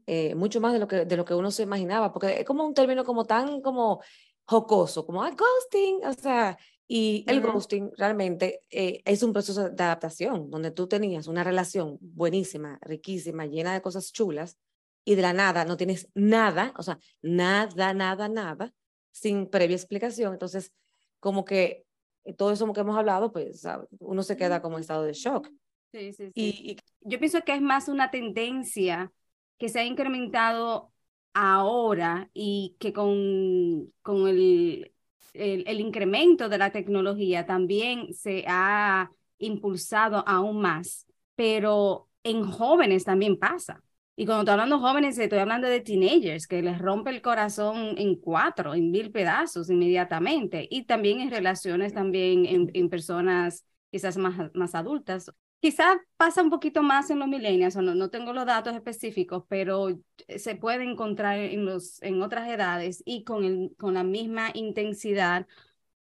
eh, 0.05 0.35
mucho 0.35 0.61
más 0.61 0.73
de 0.73 0.79
lo, 0.79 0.87
que, 0.87 1.05
de 1.05 1.17
lo 1.17 1.25
que 1.25 1.33
uno 1.33 1.49
se 1.49 1.63
imaginaba, 1.63 2.13
porque 2.13 2.41
es 2.41 2.45
como 2.45 2.63
un 2.63 2.75
término 2.75 3.03
como 3.03 3.25
tan 3.25 3.61
como 3.61 4.03
jocoso, 4.45 5.05
como 5.05 5.23
ah, 5.23 5.31
ghosting, 5.31 6.05
o 6.05 6.13
sea, 6.13 6.57
y 6.87 7.25
el 7.27 7.41
ghosting 7.41 7.91
realmente 7.97 8.61
eh, 8.69 9.01
es 9.05 9.23
un 9.23 9.33
proceso 9.33 9.69
de 9.69 9.83
adaptación, 9.83 10.49
donde 10.51 10.71
tú 10.71 10.87
tenías 10.87 11.27
una 11.27 11.43
relación 11.43 11.97
buenísima, 11.99 12.77
riquísima, 12.81 13.45
llena 13.47 13.73
de 13.73 13.81
cosas 13.81 14.11
chulas, 14.11 14.57
y 15.05 15.15
de 15.15 15.21
la 15.21 15.33
nada 15.33 15.65
no 15.65 15.77
tienes 15.77 16.09
nada, 16.15 16.73
o 16.77 16.83
sea, 16.83 16.99
nada, 17.21 17.93
nada, 17.93 18.27
nada, 18.27 18.73
sin 19.11 19.47
previa 19.47 19.75
explicación. 19.75 20.33
Entonces, 20.33 20.73
como 21.19 21.45
que 21.45 21.85
eh, 22.23 22.33
todo 22.33 22.51
eso 22.51 22.71
que 22.73 22.81
hemos 22.81 22.97
hablado, 22.97 23.31
pues 23.31 23.65
uno 23.99 24.23
se 24.23 24.35
queda 24.35 24.61
como 24.61 24.77
en 24.77 24.81
estado 24.81 25.03
de 25.03 25.13
shock. 25.13 25.47
Sí, 25.91 26.11
sí, 26.11 26.25
sí. 26.27 26.31
Y, 26.35 26.77
Yo 27.01 27.19
pienso 27.19 27.41
que 27.41 27.53
es 27.53 27.61
más 27.61 27.87
una 27.87 28.09
tendencia 28.11 29.11
que 29.57 29.69
se 29.69 29.79
ha 29.79 29.85
incrementado 29.85 30.91
ahora 31.35 32.29
y 32.33 32.77
que 32.79 32.93
con, 32.93 33.93
con 34.01 34.27
el, 34.27 34.93
el, 35.33 35.79
incremento 35.81 36.49
de 36.49 36.57
la 36.57 36.71
tecnología 36.71 37.45
también 37.45 38.13
se 38.13 38.45
ha 38.47 39.11
impulsado 39.37 40.23
aún 40.27 40.61
más, 40.61 41.05
pero 41.35 42.09
en 42.23 42.43
jóvenes 42.45 43.03
también 43.03 43.37
pasa. 43.37 43.83
Y 44.15 44.25
cuando 44.25 44.43
estoy 44.43 44.53
hablando 44.53 44.77
de 44.77 44.81
jóvenes, 44.81 45.17
estoy 45.17 45.39
hablando 45.39 45.67
de 45.67 45.81
teenagers, 45.81 46.47
que 46.47 46.61
les 46.61 46.79
rompe 46.79 47.09
el 47.09 47.21
corazón 47.21 47.95
en 47.97 48.15
cuatro, 48.15 48.73
en 48.73 48.89
mil 48.89 49.11
pedazos 49.11 49.69
inmediatamente. 49.69 50.65
Y 50.71 50.85
también 50.85 51.19
en 51.19 51.31
relaciones, 51.31 51.93
también 51.93 52.45
en, 52.45 52.71
en 52.73 52.89
personas 52.89 53.65
quizás 53.91 54.17
más, 54.17 54.51
más 54.53 54.73
adultas. 54.73 55.31
Quizás 55.65 55.97
pasa 56.15 56.43
un 56.43 56.51
poquito 56.51 56.83
más 56.83 57.09
en 57.09 57.17
los 57.17 57.27
millennials, 57.27 57.75
o 57.75 57.81
no, 57.81 57.95
no 57.95 58.11
tengo 58.11 58.33
los 58.33 58.45
datos 58.45 58.75
específicos, 58.75 59.45
pero 59.49 59.99
se 60.37 60.53
puede 60.53 60.83
encontrar 60.83 61.39
en, 61.39 61.65
los, 61.65 61.99
en 62.03 62.21
otras 62.21 62.47
edades 62.47 63.01
y 63.03 63.23
con, 63.23 63.43
el, 63.43 63.75
con 63.75 63.95
la 63.95 64.03
misma 64.03 64.51
intensidad 64.53 65.47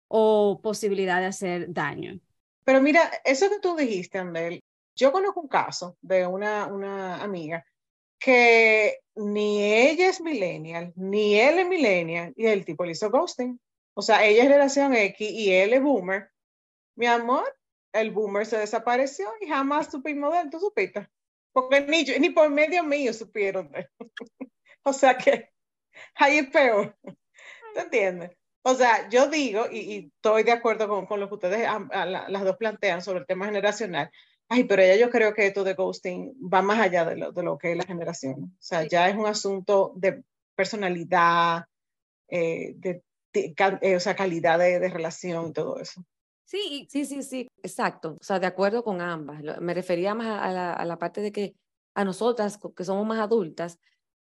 o 0.07 0.61
posibilidad 0.63 1.19
de 1.19 1.29
hacer 1.29 1.73
daño. 1.73 2.21
Pero 2.63 2.83
mira, 2.83 3.11
eso 3.25 3.49
que 3.49 3.59
tú 3.59 3.75
dijiste, 3.75 4.19
Andel, 4.19 4.63
yo 4.95 5.11
conozco 5.13 5.41
un 5.41 5.49
caso 5.49 5.97
de 6.03 6.27
una, 6.27 6.67
una 6.67 7.23
amiga 7.23 7.65
que 8.19 8.99
ni 9.15 9.65
ella 9.65 10.11
es 10.11 10.21
millennial, 10.21 10.93
ni 10.95 11.41
él 11.41 11.61
es 11.61 11.67
millennial, 11.67 12.35
y 12.37 12.45
el 12.45 12.67
tipo 12.67 12.85
le 12.85 12.93
hizo 12.93 13.11
ghosting. 13.11 13.59
O 13.95 14.03
sea, 14.03 14.27
ella 14.27 14.43
es 14.43 14.49
generación 14.49 14.95
X 14.95 15.27
y 15.27 15.55
él 15.55 15.73
es 15.73 15.83
boomer. 15.83 16.29
Mi 16.97 17.07
amor, 17.07 17.47
el 17.95 18.11
boomer 18.11 18.45
se 18.45 18.59
desapareció 18.59 19.29
y 19.41 19.49
jamás 19.49 19.91
supimos 19.91 20.33
de 20.33 20.41
él, 20.41 20.51
¿tú 20.51 20.61
supiste? 20.61 21.09
Porque 21.53 21.81
ni, 21.83 22.05
ni 22.19 22.31
por 22.31 22.51
medio 22.51 22.83
mío 22.85 23.15
supieron 23.15 23.71
de 23.71 23.81
él. 23.81 23.91
o 24.83 24.93
sea 24.93 25.17
que 25.17 25.51
ahí 26.17 26.39
es 26.39 26.51
peor. 26.51 26.97
¿Te 27.75 27.81
entiendes? 27.81 28.37
O 28.63 28.75
sea, 28.75 29.09
yo 29.09 29.29
digo, 29.29 29.67
y, 29.71 30.13
estoy 30.17 30.43
de 30.43 30.53
acuerdo 30.53 30.89
con, 30.89 31.07
con 31.07 31.21
lo 31.21 31.29
que 31.29 31.35
ustedes 31.35 31.69
las 31.93 32.45
dos 32.45 32.57
plantean 32.57 33.03
sobre 33.03 33.21
el 33.21 33.27
tema 33.27 33.47
generacional, 33.47 34.11
Ay, 34.49 34.65
pero 34.65 34.83
ya 34.85 34.97
yo 34.97 35.11
creo 35.11 35.33
que 35.35 35.47
esto 35.47 35.65
de 35.65 35.75
ghosting 35.75 36.35
va 36.53 36.61
más 36.63 36.79
allá 36.79 37.05
de 37.05 37.17
lo, 37.17 37.33
de 37.33 37.43
lo 37.43 37.57
que 37.59 37.73
es 37.73 37.77
la 37.77 37.85
generación. 37.85 38.55
O 38.59 38.63
sea, 38.63 38.87
ya 38.87 39.09
es 39.09 39.17
un 39.17 39.27
asunto 39.27 39.93
de 39.97 40.23
personalidad, 40.55 41.65
eh, 42.29 42.75
de, 42.77 43.03
eh, 43.33 43.97
o 43.97 44.01
sea, 44.01 44.15
calidad 44.15 44.59
de, 44.59 44.79
de, 44.81 44.89
relación 44.91 45.49
y 45.49 45.53
todo 45.53 45.81
eso. 45.81 46.05
Sí, 46.45 46.87
sí, 46.91 47.05
sí, 47.07 47.23
sí, 47.23 47.49
exacto. 47.63 48.17
O 48.21 48.25
sea, 48.25 48.39
de 48.39 48.47
acuerdo 48.47 48.85
con 48.85 49.01
ambas. 49.01 49.43
Me 49.61 49.75
refería 49.75 50.15
más 50.15 50.43
a 50.43 50.85
la, 50.85 50.99
parte 50.99 51.21
de 51.21 51.33
que 51.33 51.55
a 51.95 52.05
nosotras, 52.05 52.59
que 52.77 52.85
somos 52.85 53.07
más 53.07 53.19
adultas, 53.19 53.79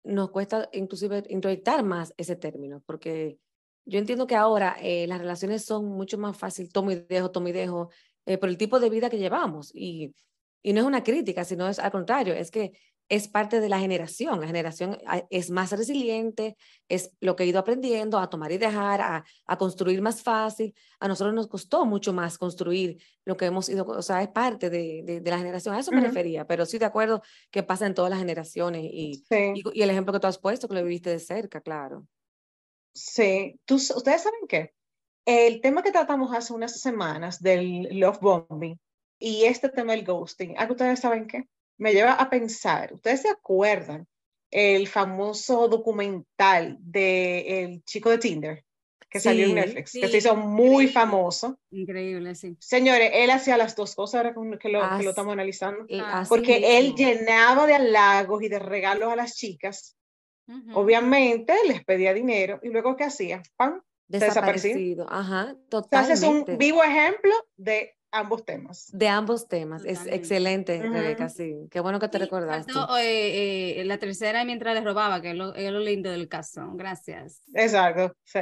nos 0.04 0.30
cuesta 0.30 0.68
inclusive 0.72 1.24
introyectar 1.28 1.82
más 1.82 2.14
ese 2.16 2.36
término, 2.36 2.82
porque 2.86 3.38
yo 3.86 3.98
entiendo 3.98 4.26
que 4.26 4.36
ahora 4.36 4.76
eh, 4.80 5.06
las 5.06 5.18
relaciones 5.18 5.64
son 5.64 5.86
mucho 5.86 6.18
más 6.18 6.36
fácil, 6.36 6.70
tomo 6.72 6.92
y 6.92 6.96
dejo, 7.08 7.30
tomo 7.30 7.48
y 7.48 7.52
dejo, 7.52 7.90
eh, 8.26 8.38
por 8.38 8.48
el 8.48 8.58
tipo 8.58 8.80
de 8.80 8.90
vida 8.90 9.10
que 9.10 9.18
llevamos. 9.18 9.70
Y, 9.74 10.14
y 10.62 10.72
no 10.72 10.80
es 10.80 10.86
una 10.86 11.02
crítica, 11.02 11.44
sino 11.44 11.68
es 11.68 11.78
al 11.78 11.90
contrario, 11.90 12.34
es 12.34 12.50
que 12.50 12.72
es 13.08 13.28
parte 13.28 13.60
de 13.60 13.68
la 13.68 13.78
generación. 13.78 14.40
La 14.40 14.46
generación 14.46 14.98
ah, 15.06 15.24
es 15.30 15.50
más 15.50 15.72
resiliente, 15.72 16.56
es 16.88 17.12
lo 17.20 17.36
que 17.36 17.44
he 17.44 17.46
ido 17.46 17.58
aprendiendo 17.58 18.18
a 18.18 18.30
tomar 18.30 18.52
y 18.52 18.58
dejar, 18.58 19.00
a, 19.00 19.24
a, 19.46 19.58
construir 19.58 20.00
más 20.00 20.22
fácil. 20.22 20.74
A 21.00 21.08
nosotros 21.08 21.34
nos 21.34 21.48
costó 21.48 21.84
mucho 21.84 22.12
más 22.12 22.38
construir 22.38 23.02
lo 23.24 23.36
que 23.36 23.46
hemos 23.46 23.68
ido, 23.68 23.84
o 23.84 24.02
sea, 24.02 24.22
es 24.22 24.28
parte 24.28 24.70
de, 24.70 25.20
de, 25.22 25.30
la 25.30 25.38
generación. 25.38 25.74
A 25.74 25.80
eso 25.80 25.92
me 25.92 26.00
refería, 26.00 26.46
pero 26.46 26.66
sí 26.66 26.78
de 26.78 26.86
acuerdo 26.86 27.22
que 27.50 27.62
pasa 27.62 27.86
en 27.86 27.94
todas 27.94 28.10
las 28.10 28.18
generaciones 28.18 28.84
y, 28.84 29.22
y, 29.30 29.62
y, 29.72 29.82
el 29.82 29.90
ejemplo 29.90 30.12
que 30.12 30.20
tú 30.20 30.26
has 30.26 30.38
puesto, 30.38 30.68
que 30.68 30.74
lo 30.74 30.82
viviste 30.82 31.10
de 31.10 31.18
cerca, 31.18 31.60
claro. 31.60 32.06
Sí, 32.94 33.60
¿Tú, 33.64 33.74
ustedes 33.74 34.22
saben 34.22 34.46
qué? 34.48 34.72
El 35.26 35.60
tema 35.60 35.82
que 35.82 35.90
tratamos 35.90 36.34
hace 36.34 36.52
unas 36.52 36.80
semanas 36.80 37.40
del 37.40 37.88
love 37.98 38.20
bombing 38.20 38.78
y 39.18 39.44
este 39.44 39.68
tema 39.68 39.92
del 39.92 40.04
ghosting, 40.04 40.54
¿a 40.58 40.70
ustedes 40.70 41.00
saben 41.00 41.26
qué? 41.26 41.48
Me 41.78 41.92
lleva 41.92 42.14
a 42.14 42.30
pensar, 42.30 42.92
¿ustedes 42.94 43.22
se 43.22 43.28
acuerdan 43.28 44.06
el 44.50 44.86
famoso 44.86 45.68
documental 45.68 46.76
de 46.80 47.64
el 47.64 47.84
chico 47.84 48.10
de 48.10 48.18
Tinder? 48.18 48.64
que 49.14 49.20
salió 49.20 49.46
en 49.46 49.54
Netflix, 49.54 49.92
que 49.92 50.08
se 50.08 50.16
hizo 50.16 50.34
muy 50.34 50.88
famoso. 50.88 51.56
Increíble, 51.70 52.34
sí. 52.34 52.56
Señores, 52.58 53.12
él 53.14 53.30
hacía 53.30 53.56
las 53.56 53.76
dos 53.76 53.94
cosas 53.94 54.16
ahora 54.16 54.34
que 54.58 54.68
lo, 54.68 54.80
que 54.98 55.04
lo 55.04 55.10
estamos 55.10 55.32
analizando, 55.32 55.86
porque 56.28 56.78
él 56.78 56.96
llenaba 56.96 57.64
de 57.64 57.74
halagos 57.74 58.42
y 58.42 58.48
de 58.48 58.58
regalos 58.58 59.12
a 59.12 59.14
las 59.14 59.36
chicas. 59.36 59.96
Obviamente 60.72 61.54
les 61.68 61.84
pedía 61.84 62.12
dinero 62.12 62.58
y 62.64 62.70
luego 62.70 62.96
¿qué 62.96 63.04
hacía? 63.04 63.40
¡Pam! 63.56 63.80
desaparecido. 64.08 65.06
Ajá, 65.08 65.56
totalmente. 65.68 66.14
Entonces 66.14 66.22
es 66.22 66.50
un 66.50 66.58
vivo 66.58 66.82
ejemplo 66.82 67.32
de 67.56 67.96
ambos 68.14 68.44
temas. 68.44 68.90
De 68.92 69.08
ambos 69.08 69.48
temas. 69.48 69.84
Es 69.84 70.06
excelente, 70.06 70.80
Rebeca, 70.80 71.28
sí. 71.28 71.68
Qué 71.70 71.80
bueno 71.80 71.98
que 72.00 72.08
te 72.08 72.18
recordaste. 72.18 72.72
Eh, 73.00 73.80
eh, 73.80 73.84
la 73.84 73.98
tercera 73.98 74.44
mientras 74.44 74.74
le 74.74 74.80
robaba, 74.80 75.20
que 75.20 75.30
es 75.30 75.36
lo, 75.36 75.54
es 75.54 75.70
lo 75.70 75.80
lindo 75.80 76.10
del 76.10 76.28
caso. 76.28 76.70
Gracias. 76.74 77.42
Exacto, 77.52 78.14
sí. 78.24 78.40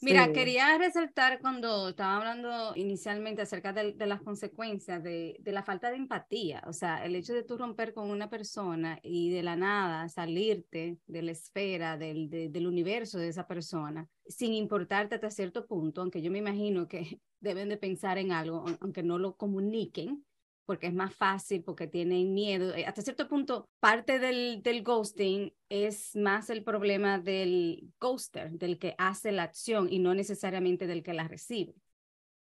Mira, 0.00 0.32
quería 0.32 0.76
resaltar 0.76 1.40
cuando 1.40 1.90
estaba 1.90 2.16
hablando 2.16 2.72
inicialmente 2.76 3.42
acerca 3.42 3.72
de, 3.72 3.94
las 4.06 4.20
consecuencias 4.20 5.02
de, 5.02 5.36
de, 5.40 5.52
la 5.52 5.62
falta 5.62 5.90
de 5.90 5.96
empatía, 5.96 6.62
o 6.66 6.72
sea, 6.72 7.04
el 7.04 7.14
hecho 7.14 7.32
de 7.32 7.42
tú 7.42 7.56
romper 7.56 7.94
con 7.94 8.10
una 8.10 8.28
persona 8.28 8.98
y 9.02 9.30
de 9.30 9.42
la 9.42 9.56
nada 9.56 10.08
salirte 10.08 10.98
de 11.06 11.22
la 11.22 11.32
esfera, 11.32 11.96
del, 11.96 12.28
del 12.28 12.66
universo 12.66 13.18
de 13.18 13.28
esa 13.28 13.46
persona, 13.46 14.08
sin 14.28 14.52
importarte 14.52 15.14
hasta 15.14 15.30
cierto 15.30 15.66
punto, 15.66 16.02
aunque 16.02 16.20
yo 16.20 16.30
me 16.30 16.38
imagino 16.38 16.86
que 16.86 17.20
deben 17.44 17.68
de 17.68 17.76
pensar 17.76 18.18
en 18.18 18.32
algo, 18.32 18.64
aunque 18.80 19.04
no 19.04 19.18
lo 19.18 19.36
comuniquen, 19.36 20.24
porque 20.66 20.86
es 20.88 20.94
más 20.94 21.14
fácil, 21.14 21.62
porque 21.62 21.86
tienen 21.86 22.34
miedo. 22.34 22.74
Eh, 22.74 22.86
hasta 22.86 23.02
cierto 23.02 23.28
punto, 23.28 23.68
parte 23.80 24.18
del, 24.18 24.62
del 24.62 24.82
ghosting 24.82 25.52
es 25.68 26.16
más 26.16 26.50
el 26.50 26.64
problema 26.64 27.18
del 27.18 27.92
ghoster, 28.00 28.50
del 28.52 28.78
que 28.78 28.94
hace 28.98 29.30
la 29.32 29.44
acción 29.44 29.92
y 29.92 29.98
no 30.00 30.14
necesariamente 30.14 30.86
del 30.86 31.02
que 31.02 31.14
la 31.14 31.28
recibe. 31.28 31.74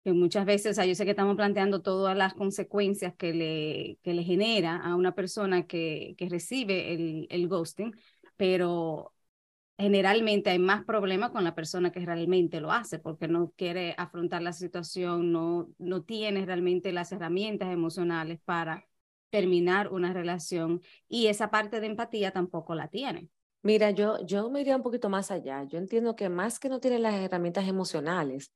Que 0.05 0.13
muchas 0.13 0.47
veces, 0.47 0.73
o 0.73 0.75
sea, 0.75 0.87
yo 0.87 0.95
sé 0.95 1.05
que 1.05 1.11
estamos 1.11 1.37
planteando 1.37 1.83
todas 1.83 2.17
las 2.17 2.35
consecuencias 2.35 3.15
que 3.17 3.35
le, 3.35 3.99
que 4.03 4.15
le 4.15 4.25
genera 4.25 4.77
a 4.79 4.97
una 4.97 5.15
persona 5.15 5.67
que, 5.67 6.15
que 6.17 6.29
recibe 6.29 6.95
el, 6.95 7.27
el 7.31 7.49
ghosting, 7.49 7.95
pero 8.37 9.13
generalmente 9.81 10.51
hay 10.51 10.59
más 10.59 10.85
problemas 10.85 11.31
con 11.31 11.43
la 11.43 11.55
persona 11.55 11.91
que 11.91 12.05
realmente 12.05 12.61
lo 12.61 12.71
hace 12.71 12.99
porque 12.99 13.29
no 13.29 13.53
quiere 13.57 13.95
afrontar 13.99 14.43
la 14.43 14.53
situación, 14.53 15.33
no, 15.33 15.69
no 15.79 16.03
tiene 16.03 16.45
realmente 16.45 16.93
las 16.93 17.13
herramientas 17.13 17.73
emocionales 17.73 18.41
para 18.45 18.87
terminar 19.31 19.93
una 19.93 20.13
relación 20.13 20.83
y 21.09 21.27
esa 21.29 21.51
parte 21.51 21.81
de 21.81 21.87
empatía 21.87 22.33
tampoco 22.33 22.75
la 22.75 22.89
tiene. 22.89 23.29
Mira, 23.63 23.91
yo, 23.91 24.25
yo 24.25 24.51
me 24.51 24.61
iría 24.61 24.77
un 24.77 24.83
poquito 24.83 25.09
más 25.09 25.31
allá. 25.31 25.65
Yo 25.65 25.79
entiendo 25.79 26.17
que 26.17 26.29
más 26.29 26.59
que 26.59 26.69
no 26.69 26.81
tiene 26.81 26.99
las 26.99 27.15
herramientas 27.15 27.69
emocionales, 27.69 28.53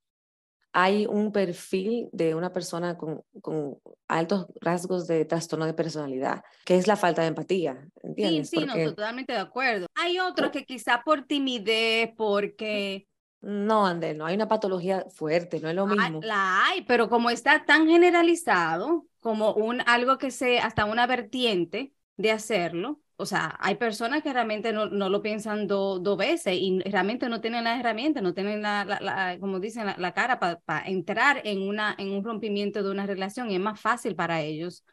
hay 0.72 1.06
un 1.06 1.30
perfil 1.30 2.08
de 2.12 2.34
una 2.34 2.52
persona 2.52 2.98
con, 2.98 3.22
con, 3.40 3.78
altos 4.08 4.46
rasgos 4.60 5.06
de 5.06 5.24
trastorno 5.24 5.66
de 5.66 5.74
personalidad, 5.74 6.42
que 6.64 6.76
es 6.76 6.88
la 6.88 6.96
falta 6.96 7.22
de 7.22 7.28
empatía, 7.28 7.88
¿entiendes? 8.22 8.50
Sí, 8.50 8.58
sí, 8.60 8.66
no, 8.66 8.74
totalmente 8.74 9.32
de 9.32 9.38
acuerdo. 9.38 9.86
Hay 9.94 10.18
otros 10.18 10.50
que 10.50 10.64
quizá 10.64 11.02
por 11.04 11.22
timidez, 11.22 12.10
porque... 12.16 13.06
No, 13.40 13.86
Andel, 13.86 14.16
no 14.16 14.24
hay 14.24 14.34
una 14.34 14.48
patología 14.48 15.04
fuerte, 15.10 15.60
no 15.60 15.68
es 15.68 15.74
lo 15.74 15.86
mismo. 15.86 16.20
La 16.22 16.66
hay, 16.66 16.82
pero 16.82 17.10
como 17.10 17.28
está 17.28 17.64
tan 17.66 17.86
generalizado, 17.86 19.06
como 19.20 19.52
un 19.52 19.82
algo 19.86 20.16
que 20.16 20.30
se, 20.30 20.58
hasta 20.60 20.86
una 20.86 21.06
vertiente 21.06 21.92
de 22.16 22.30
hacerlo, 22.30 23.02
o 23.16 23.26
sea, 23.26 23.56
hay 23.60 23.76
personas 23.76 24.22
que 24.22 24.32
realmente 24.32 24.72
no, 24.72 24.86
no 24.86 25.08
lo 25.08 25.22
piensan 25.22 25.68
dos 25.68 26.16
veces 26.16 26.56
y 26.58 26.80
realmente 26.80 27.28
no 27.28 27.40
tienen 27.40 27.64
las 27.64 27.78
herramientas, 27.78 28.22
no 28.22 28.34
tienen 28.34 28.60
la, 28.60 28.84
la, 28.84 29.36
como 29.38 29.60
dicen, 29.60 29.86
la, 29.96 30.14
cara 30.14 30.40
para 30.40 30.86
entrar 30.86 31.40
en, 31.44 31.62
una, 31.62 31.94
en 31.96 32.10
un 32.10 32.24
rompimiento 32.24 32.82
de 32.82 32.90
una 32.90 33.06
relación 33.06 33.50
y 33.50 33.54
es 33.54 33.60
más 33.60 33.80
fácil 33.80 34.16
para 34.16 34.40
ellos 34.40 34.84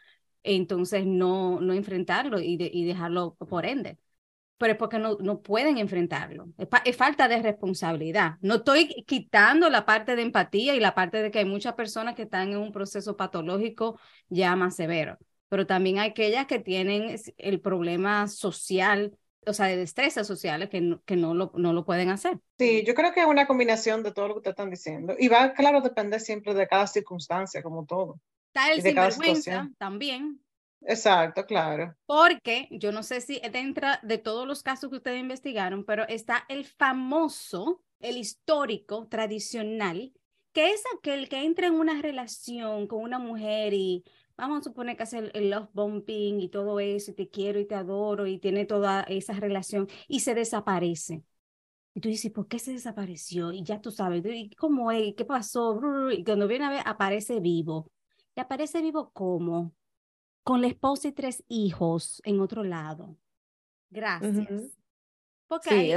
entonces 0.43 1.05
no, 1.05 1.59
no 1.61 1.73
enfrentarlo 1.73 2.39
y, 2.39 2.57
y 2.59 2.85
dejarlo 2.85 3.35
por 3.35 3.65
ende 3.65 3.97
pero 4.61 4.73
es 4.73 4.77
porque 4.77 4.99
no, 4.99 5.17
no 5.19 5.41
pueden 5.41 5.79
enfrentarlo. 5.79 6.49
Es, 6.85 6.95
falta 6.95 7.27
de 7.27 7.41
responsabilidad. 7.41 8.35
No 8.41 8.57
estoy 8.57 8.89
quitando 9.07 9.71
la 9.71 9.87
parte 9.87 10.15
de 10.15 10.21
empatía 10.21 10.75
y 10.75 10.79
la 10.79 10.93
parte 10.93 11.17
de 11.23 11.31
que 11.31 11.39
hay 11.39 11.45
muchas 11.45 11.73
personas 11.73 12.13
que 12.13 12.21
están 12.21 12.49
en 12.49 12.57
un 12.59 12.71
proceso 12.71 13.17
patológico 13.17 13.99
ya 14.29 14.55
más 14.55 14.75
severo, 14.75 15.17
pero 15.49 15.65
también 15.65 15.97
hay 15.97 16.11
aquellas 16.11 16.45
que 16.45 16.59
tienen 16.59 17.15
el 17.39 17.59
problema 17.59 18.27
social, 18.27 19.17
o 19.47 19.53
sea, 19.53 19.65
de 19.65 19.77
destrezas 19.77 20.27
sociales 20.27 20.69
que 20.69 20.79
no, 20.79 21.01
que 21.05 21.15
no, 21.15 21.33
lo, 21.33 21.51
no 21.55 21.73
lo 21.73 21.83
pueden 21.83 22.11
hacer. 22.11 22.37
Sí, 22.59 22.83
yo 22.85 22.93
creo 22.93 23.13
que 23.13 23.21
es 23.21 23.25
una 23.25 23.47
combinación 23.47 24.03
de 24.03 24.11
todo 24.11 24.27
lo 24.27 24.33
que 24.35 24.39
ustedes 24.41 24.53
están 24.53 24.69
diciendo. 24.69 25.15
Y 25.17 25.27
va, 25.27 25.53
claro, 25.53 25.81
depende 25.81 26.19
siempre 26.19 26.53
de 26.53 26.67
cada 26.67 26.85
circunstancia, 26.85 27.63
como 27.63 27.87
todo. 27.87 28.19
Está 28.53 28.73
el 28.73 28.81
sinvergüenza 28.81 29.69
también. 29.77 30.41
Exacto, 30.81 31.45
claro. 31.45 31.95
Porque 32.05 32.67
yo 32.71 32.91
no 32.91 33.01
sé 33.01 33.21
si 33.21 33.39
dentro 33.51 33.87
de 34.01 34.17
todos 34.17 34.45
los 34.45 34.61
casos 34.61 34.89
que 34.89 34.97
ustedes 34.97 35.21
investigaron, 35.21 35.85
pero 35.85 36.05
está 36.07 36.43
el 36.49 36.65
famoso, 36.65 37.81
el 38.01 38.17
histórico, 38.17 39.07
tradicional, 39.07 40.11
que 40.51 40.71
es 40.71 40.83
aquel 40.97 41.29
que 41.29 41.43
entra 41.43 41.67
en 41.67 41.75
una 41.75 42.01
relación 42.01 42.87
con 42.87 43.03
una 43.03 43.19
mujer 43.19 43.73
y 43.73 44.03
vamos 44.35 44.59
a 44.59 44.63
suponer 44.63 44.97
que 44.97 45.03
hace 45.03 45.31
el, 45.33 45.49
love 45.49 45.69
bumping 45.71 46.41
y 46.41 46.49
todo 46.49 46.79
eso, 46.79 47.11
y 47.11 47.13
te 47.13 47.29
quiero 47.29 47.59
y 47.59 47.65
te 47.65 47.75
adoro 47.75 48.27
y 48.27 48.39
tiene 48.39 48.65
toda 48.65 49.03
esa 49.03 49.33
relación 49.33 49.87
y 50.07 50.21
se 50.21 50.35
desaparece. 50.35 51.23
Y 51.93 52.01
tú 52.01 52.09
dices, 52.09 52.31
¿por 52.31 52.47
qué 52.47 52.59
se 52.59 52.73
desapareció? 52.73 53.51
Y 53.53 53.63
ya 53.63 53.79
tú 53.79 53.91
sabes, 53.91 54.23
¿cómo 54.57 54.91
es? 54.91 55.13
¿Qué 55.15 55.25
pasó? 55.25 55.79
Y 56.11 56.23
cuando 56.23 56.47
viene 56.47 56.65
a 56.65 56.69
ver, 56.69 56.83
aparece 56.85 57.39
vivo. 57.39 57.91
¿Y 58.35 58.39
aparece 58.39 58.81
vivo 58.81 59.11
cómo? 59.11 59.73
con 60.43 60.61
la 60.61 60.67
esposa 60.67 61.07
y 61.07 61.11
tres 61.11 61.43
hijos 61.47 62.21
en 62.25 62.39
otro 62.39 62.63
lado. 62.63 63.17
Gracias. 63.89 64.77
Porque 65.47 65.69
hay 65.69 65.91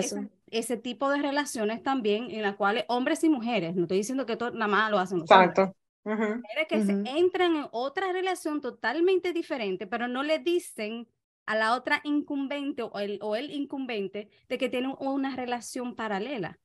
ese, 0.50 0.76
tipo 0.76 1.11
de 1.11 1.23
relaciones 1.23 1.83
también 1.83 2.31
en 2.31 2.43
las 2.43 2.57
cuales 2.57 2.85
hombres 2.88 3.23
y 3.23 3.29
mujeres, 3.29 3.76
no 3.76 3.83
estoy 3.83 3.99
diciendo 3.99 4.26
que 4.26 4.37
todo, 4.37 4.50
nada 4.50 4.67
más 4.67 4.91
lo 4.91 4.99
hacen 4.99 5.19
los 5.19 5.31
Exacto. 5.31 5.75
que 6.05 6.85
se 6.85 6.93
entran 7.17 7.57
en 7.57 7.67
otra 7.71 8.12
relación 8.12 8.61
totalmente 8.61 9.33
diferente, 9.33 9.87
pero 9.87 10.09
no 10.09 10.23
le 10.23 10.41
dicen 10.41 11.09
a 11.47 11.55
la 11.55 11.75
otra 11.75 12.00
incumbente 12.05 12.83
o 12.83 12.99
el, 12.99 13.19
o 13.23 13.37
el 13.37 13.50
incumbente 13.53 14.29
de 14.49 14.59
que 14.59 14.69
tienen 14.69 14.95
una 14.99 15.37
relación 15.37 15.95
paralela. 15.95 16.59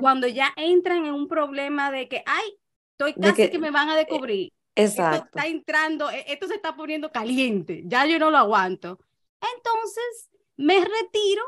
Cuando 0.00 0.26
ya 0.26 0.52
entran 0.56 1.06
en 1.06 1.14
un 1.14 1.28
problema 1.28 1.90
de 1.90 2.08
que, 2.08 2.22
ay, 2.26 2.58
estoy 2.98 3.14
casi 3.14 3.50
que, 3.50 3.58
me 3.58 3.70
van 3.70 3.90
a 3.90 3.94
eh, 3.94 4.04
descubrir. 4.04 4.52
Exacto. 4.74 5.16
Esto 5.16 5.38
está 5.38 5.46
entrando, 5.46 6.10
e, 6.10 6.24
esto 6.28 6.46
se 6.46 6.54
está 6.54 6.74
poniendo 6.74 7.10
caliente, 7.10 7.82
ya 7.86 8.06
yo 8.06 8.18
no 8.18 8.30
lo 8.30 8.38
aguanto. 8.38 8.98
Entonces, 9.56 10.30
me 10.56 10.80
retiro, 10.80 11.42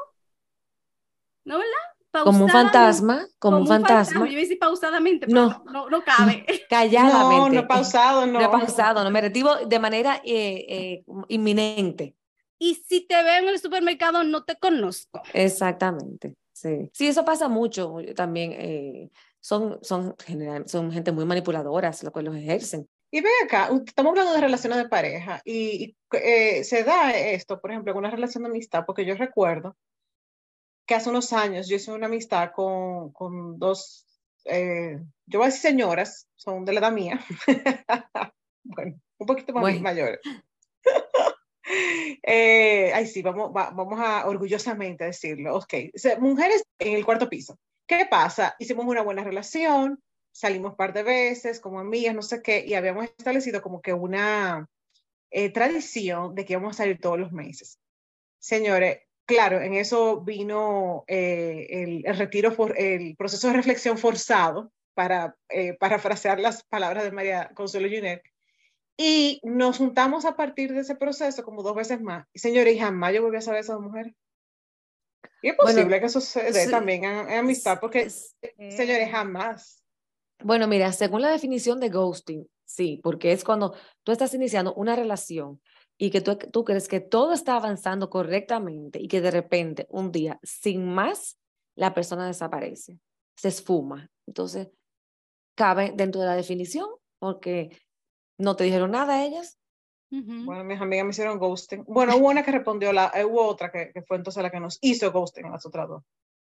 ¿no 1.44 1.58
verdad? 1.58 1.96
Como 2.24 2.44
un 2.44 2.50
fantasma, 2.50 3.26
como, 3.38 3.58
un 3.58 3.66
fantasma. 3.66 4.20
Yo 4.20 4.26
iba 4.26 4.38
a 4.38 4.40
decir 4.40 4.58
pausadamente, 4.58 5.26
pero 5.26 5.48
no, 5.48 5.64
no, 5.70 5.90
no 5.90 6.02
cabe. 6.02 6.46
Calladamente. 6.68 7.56
No, 7.56 7.62
no 7.62 7.68
pausado, 7.68 8.26
no. 8.26 8.40
No 8.40 8.50
pausado, 8.50 9.04
no 9.04 9.10
me 9.10 9.20
retiro 9.20 9.66
de 9.66 9.78
manera 9.78 10.22
eh, 10.24 10.64
eh, 10.68 11.04
inminente. 11.28 12.16
Y 12.58 12.74
si 12.74 13.06
te 13.06 13.22
veo 13.22 13.42
en 13.42 13.48
el 13.48 13.58
supermercado, 13.58 14.24
no 14.24 14.44
te 14.44 14.56
conozco. 14.56 15.22
Exactamente, 15.34 16.34
sí. 16.52 16.88
Sí, 16.92 17.06
eso 17.06 17.24
pasa 17.24 17.48
mucho 17.48 17.96
también. 18.14 18.52
Eh, 18.52 19.10
son, 19.46 19.78
son, 19.82 20.16
son 20.66 20.90
gente 20.90 21.12
muy 21.12 21.24
manipuladoras, 21.24 22.02
lo 22.02 22.10
cual 22.10 22.24
los 22.24 22.34
ejercen. 22.34 22.88
Y 23.12 23.20
ve 23.20 23.28
acá, 23.44 23.70
estamos 23.86 24.10
hablando 24.10 24.32
de 24.32 24.40
relaciones 24.40 24.76
de 24.78 24.88
pareja 24.88 25.40
y, 25.44 25.96
eh, 26.10 26.64
se 26.64 26.82
da 26.82 27.16
esto, 27.16 27.60
por 27.60 27.70
ejemplo, 27.70 27.92
en 27.92 27.98
una 27.98 28.10
relación 28.10 28.42
de 28.42 28.50
amistad, 28.50 28.82
porque 28.84 29.04
yo 29.04 29.14
recuerdo 29.14 29.76
que 30.84 30.96
hace 30.96 31.10
unos 31.10 31.32
años 31.32 31.68
yo 31.68 31.76
hice 31.76 31.92
una 31.92 32.06
amistad 32.06 32.50
con, 32.52 33.12
con 33.12 33.56
dos, 33.60 34.04
eh, 34.46 34.98
yo 35.26 35.38
voy 35.38 35.44
a 35.44 35.50
decir 35.50 35.70
señoras, 35.70 36.26
son 36.34 36.64
de 36.64 36.72
la 36.72 36.80
edad 36.80 36.92
mía, 36.92 37.24
bueno, 38.64 39.00
un 39.18 39.26
poquito 39.28 39.52
más 39.52 39.80
mayores. 39.80 40.18
eh, 42.24 42.90
ay, 42.92 43.06
sí, 43.06 43.22
vamos, 43.22 43.52
vamos 43.52 44.00
a 44.00 44.26
orgullosamente 44.26 45.04
decirlo. 45.04 45.54
Ok, 45.54 45.74
mujeres 46.18 46.64
en 46.80 46.96
el 46.96 47.04
cuarto 47.04 47.28
piso. 47.28 47.56
¿Qué 47.86 48.06
pasa? 48.10 48.56
Hicimos 48.58 48.84
una 48.86 49.02
buena 49.02 49.22
relación, 49.22 50.02
salimos 50.32 50.72
un 50.72 50.76
par 50.76 50.92
de 50.92 51.04
veces 51.04 51.60
como 51.60 51.78
amigas, 51.78 52.14
no 52.14 52.22
sé 52.22 52.42
qué, 52.42 52.64
y 52.66 52.74
habíamos 52.74 53.04
establecido 53.04 53.62
como 53.62 53.80
que 53.80 53.92
una 53.92 54.68
eh, 55.30 55.50
tradición 55.50 56.34
de 56.34 56.44
que 56.44 56.54
íbamos 56.54 56.74
a 56.74 56.78
salir 56.78 57.00
todos 57.00 57.18
los 57.18 57.32
meses. 57.32 57.78
Señores, 58.38 58.98
claro, 59.24 59.60
en 59.60 59.74
eso 59.74 60.20
vino 60.20 61.04
eh, 61.06 62.02
el, 62.04 62.16
retiro, 62.16 62.54
por, 62.56 62.78
el 62.78 63.16
proceso 63.16 63.48
de 63.48 63.54
reflexión 63.54 63.98
forzado, 63.98 64.72
para 64.94 65.36
eh, 65.50 65.74
parafrasear 65.74 66.40
las 66.40 66.64
palabras 66.64 67.04
de 67.04 67.12
María 67.12 67.50
Consuelo 67.54 67.88
Junet, 67.88 68.22
y 68.96 69.40
nos 69.44 69.76
juntamos 69.76 70.24
a 70.24 70.36
partir 70.36 70.72
de 70.72 70.80
ese 70.80 70.96
proceso 70.96 71.44
como 71.44 71.62
dos 71.62 71.76
veces 71.76 72.00
más. 72.00 72.26
Y 72.32 72.38
señores, 72.38 72.80
jamás 72.80 73.12
yo 73.14 73.22
volví 73.22 73.36
a 73.36 73.42
saber 73.42 73.58
a 73.58 73.60
esas 73.60 73.78
mujeres. 73.78 74.14
Y 75.42 75.48
es 75.48 75.56
posible 75.56 76.00
que 76.00 76.52
dé 76.52 76.68
también 76.68 77.04
en, 77.04 77.38
amistad, 77.38 77.78
porque, 77.80 78.08
señores, 78.10 79.10
jamás. 79.10 79.82
Bueno, 80.42 80.66
mira, 80.66 80.92
según 80.92 81.22
la 81.22 81.30
definición 81.30 81.80
de 81.80 81.88
ghosting, 81.88 82.48
sí, 82.64 83.00
porque 83.02 83.32
es 83.32 83.44
cuando 83.44 83.74
tú 84.02 84.12
estás 84.12 84.34
iniciando 84.34 84.74
una 84.74 84.96
relación 84.96 85.60
y 85.98 86.10
que 86.10 86.20
tú, 86.20 86.36
tú 86.36 86.64
crees 86.64 86.88
que 86.88 87.00
todo 87.00 87.32
está 87.32 87.56
avanzando 87.56 88.10
correctamente 88.10 89.00
y 89.00 89.08
que 89.08 89.20
de 89.20 89.30
repente 89.30 89.86
un 89.88 90.12
día, 90.12 90.38
sin 90.42 90.86
más, 90.86 91.38
la 91.74 91.94
persona 91.94 92.26
desaparece, 92.26 92.98
se 93.36 93.48
esfuma. 93.48 94.10
Entonces, 94.26 94.68
cabe 95.54 95.92
dentro 95.94 96.20
de 96.20 96.26
la 96.26 96.36
definición 96.36 96.88
porque 97.18 97.76
no 98.38 98.56
te 98.56 98.64
dijeron 98.64 98.90
nada 98.90 99.14
a 99.14 99.24
ellas. 99.24 99.58
Bueno, 100.10 100.64
mis 100.64 100.80
amigas 100.80 101.04
me 101.04 101.10
hicieron 101.10 101.38
ghosting. 101.38 101.84
Bueno, 101.86 102.16
hubo 102.16 102.28
una 102.28 102.42
que 102.44 102.52
respondió, 102.52 102.92
la, 102.92 103.10
eh, 103.14 103.24
hubo 103.24 103.44
otra 103.46 103.70
que, 103.70 103.90
que 103.92 104.02
fue 104.02 104.16
entonces 104.16 104.42
la 104.42 104.50
que 104.50 104.60
nos 104.60 104.78
hizo 104.80 105.10
ghosting, 105.12 105.50
las 105.50 105.66
otras 105.66 105.88
dos 105.88 106.02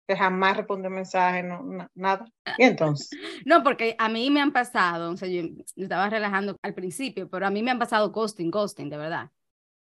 que 0.07 0.17
jamás 0.17 0.57
responde 0.57 0.89
mensaje, 0.91 1.43
no, 1.43 1.89
nada. 1.95 2.27
Y 2.59 2.65
entonces. 2.65 3.11
No, 3.47 3.63
porque 3.63 3.95
a 3.99 4.09
mí 4.09 4.31
me 4.31 4.41
han 4.41 4.53
pasado, 4.53 5.11
o 5.11 5.17
sea, 5.17 5.29
yo 5.29 5.43
estaba 5.77 6.09
relajando 6.09 6.57
al 6.63 6.75
principio, 6.75 7.29
pero 7.29 7.47
a 7.47 7.51
mí 7.51 7.63
me 7.63 7.71
han 7.71 7.79
pasado 7.79 8.11
ghosting, 8.11 8.51
ghosting, 8.51 8.91
de 8.91 8.97
verdad. 8.97 9.31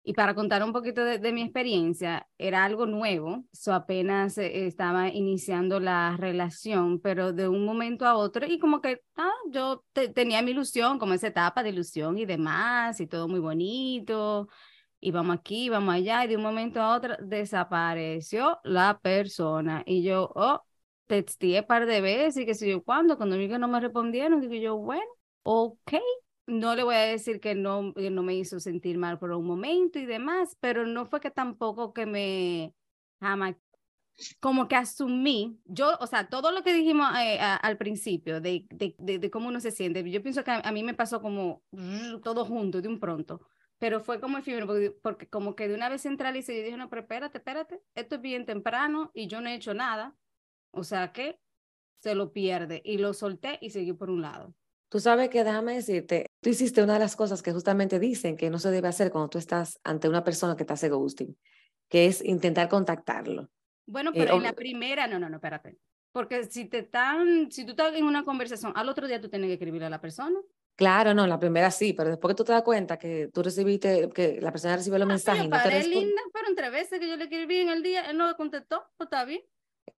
Y 0.06 0.14
para 0.14 0.36
contar 0.36 0.64
un 0.64 0.74
poquito 0.74 1.04
de, 1.06 1.32
mi 1.32 1.42
experiencia, 1.44 2.28
era 2.38 2.66
algo 2.66 2.86
nuevo, 2.86 3.46
so 3.54 3.74
apenas 3.74 4.38
eh, 4.38 4.68
estaba 4.68 5.08
iniciando 5.08 5.80
la 5.80 6.18
relación, 6.18 7.00
pero 7.00 7.32
de 7.32 7.48
un 7.48 7.64
momento 7.64 8.06
a 8.06 8.16
otro, 8.16 8.46
y 8.46 8.60
como 8.60 8.82
que 8.82 9.02
ah, 9.16 9.32
yo 9.50 9.86
tenía 10.14 10.42
mi 10.42 10.52
ilusión, 10.52 11.00
como 11.00 11.14
esa 11.14 11.28
etapa 11.28 11.64
de 11.64 11.70
ilusión 11.70 12.18
y 12.18 12.26
demás, 12.26 13.00
y 13.00 13.08
todo 13.08 13.30
muy 13.30 13.40
bonito, 13.40 14.50
y 15.00 15.12
vamos 15.12 15.38
aquí, 15.38 15.70
vamos 15.70 15.96
allá, 15.96 16.26
y 16.26 16.28
de 16.28 16.36
un 16.38 16.44
momento 16.44 16.82
a 16.82 16.96
otro 16.96 17.16
desapareció 17.22 18.60
la 18.64 19.00
persona. 19.00 19.84
Y 19.86 20.04
yo, 20.04 20.32
oh, 20.36 20.62
texté 21.08 21.60
un 21.60 21.66
par 21.68 21.86
de 21.86 22.02
veces 22.02 22.44
y 22.44 22.46
que 22.46 22.56
sé 22.56 22.70
yo 22.70 22.84
cuándo, 22.84 23.18
cuando 23.18 23.38
vi 23.38 23.48
que 23.48 23.60
no 23.60 23.68
me 23.68 23.80
respondieron, 23.80 24.42
digo 24.42 24.56
yo, 24.56 24.78
bueno, 24.78 25.04
ok, 25.44 25.94
no 26.48 26.76
le 26.76 26.84
voy 26.84 26.96
a 26.96 27.00
decir 27.00 27.40
que 27.40 27.56
no, 27.56 27.94
que 27.94 28.10
no 28.10 28.24
me 28.24 28.36
hizo 28.36 28.60
sentir 28.60 28.98
mal 28.98 29.20
por 29.20 29.32
un 29.32 29.46
momento 29.46 30.00
y 30.00 30.06
demás, 30.06 30.58
pero 30.60 30.86
no 30.86 31.06
fue 31.06 31.22
que 31.22 31.32
tampoco 31.32 31.94
que 31.94 32.06
me 32.06 32.74
jamás 33.20 33.56
como 34.40 34.68
que 34.68 34.76
asumí, 34.76 35.60
yo, 35.66 35.98
o 36.00 36.06
sea, 36.08 36.30
todo 36.30 36.52
lo 36.52 36.64
que 36.64 36.74
dijimos 36.74 37.10
eh, 37.20 37.40
al 37.40 37.78
principio 37.78 38.42
de, 38.42 38.68
de, 38.70 39.32
cómo 39.32 39.48
uno 39.48 39.60
se 39.60 39.72
siente, 39.72 40.08
yo 40.10 40.22
pienso 40.22 40.44
que 40.44 40.52
a, 40.52 40.72
mí 40.72 40.84
me 40.84 40.94
pasó 40.94 41.20
como 41.22 41.64
todo 42.24 42.46
junto 42.46 42.82
de 42.82 42.90
un 42.90 43.00
pronto 43.00 43.42
pero 43.84 44.00
fue 44.00 44.22
como 44.22 44.38
porque, 44.38 44.92
porque, 45.02 45.28
como 45.28 45.58
que 45.58 45.68
de 45.68 45.76
una 45.76 45.90
vez 45.90 46.04
centralicé 46.04 46.58
y 46.58 46.64
dije, 46.64 46.78
no, 46.78 46.90
pero 46.90 47.02
espérate, 47.02 47.40
espérate, 47.40 47.82
esto 47.96 48.16
es 48.16 48.22
bien 48.22 48.46
temprano 48.46 49.12
y 49.14 49.28
yo 49.28 49.42
no 49.42 49.50
he 49.50 49.56
hecho 49.56 49.74
nada, 49.74 50.16
o 50.72 50.86
sea 50.86 51.12
que 51.12 51.38
se 52.00 52.16
lo 52.16 52.32
pierde 52.32 52.82
y 52.86 52.98
lo 52.98 53.14
solté 53.14 53.58
y 53.60 53.72
seguí 53.72 53.92
por 53.92 54.10
un 54.10 54.22
lado. 54.22 54.56
Tú 54.94 55.00
sabes 55.00 55.30
que 55.30 55.44
déjame 55.44 55.74
decirte, 55.74 56.28
tú 56.40 56.52
hiciste 56.52 56.84
una 56.84 56.94
de 56.94 57.00
las 57.00 57.16
cosas 57.16 57.42
que 57.42 57.52
justamente 57.52 57.98
dicen 57.98 58.38
que 58.38 58.52
no 58.52 58.60
se 58.60 58.70
debe 58.70 58.90
hacer 58.90 59.10
cuando 59.10 59.28
tú 59.28 59.40
estás 59.40 59.80
ante 59.84 60.08
una 60.08 60.24
persona 60.24 60.56
que 60.56 60.66
te 60.66 60.74
hace 60.74 60.88
ghosting, 60.88 61.36
que 61.90 62.06
es 62.06 62.24
intentar 62.24 62.70
contactarlo. 62.70 63.50
Bueno, 63.88 64.12
eh, 64.12 64.18
pero 64.20 64.36
en 64.36 64.44
la 64.44 64.54
primera, 64.54 65.08
no, 65.08 65.18
no, 65.18 65.30
no, 65.30 65.38
espérate. 65.38 65.80
Porque 66.12 66.44
si 66.44 66.66
te 66.66 66.78
están, 66.78 67.52
si 67.52 67.66
tú 67.66 67.72
estás 67.72 67.96
en 67.96 68.06
una 68.06 68.24
conversación, 68.24 68.72
al 68.76 68.88
otro 68.88 69.08
día 69.08 69.20
tú 69.20 69.30
tienes 69.30 69.48
que 69.48 69.54
escribirle 69.54 69.88
a 69.88 69.90
la 69.90 70.00
persona. 70.00 70.40
Claro, 70.76 71.16
no, 71.16 71.26
la 71.26 71.40
primera 71.40 71.72
sí, 71.72 71.94
pero 71.94 72.12
después 72.12 72.36
que 72.36 72.38
tú 72.38 72.44
te 72.44 72.52
das 72.52 72.62
cuenta 72.62 73.00
que 73.00 73.32
tú 73.34 73.42
recibiste, 73.42 74.12
que 74.14 74.40
la 74.42 74.52
persona 74.52 74.76
recibió 74.76 75.00
los 75.00 75.08
ah, 75.08 75.14
mensajes. 75.14 75.46
y 75.46 75.48
no 75.48 75.60
te 75.60 75.88
linda, 75.88 76.22
pero 76.32 76.50
entre 76.50 76.70
veces 76.70 77.00
que 77.00 77.10
yo 77.10 77.18
le 77.18 77.24
escribí 77.24 77.58
en 77.58 77.70
el 77.70 77.82
día, 77.82 78.12
él 78.12 78.18
no 78.18 78.32
contestó, 78.36 78.84
pues 78.98 79.08
está 79.08 79.26
bien. 79.26 79.42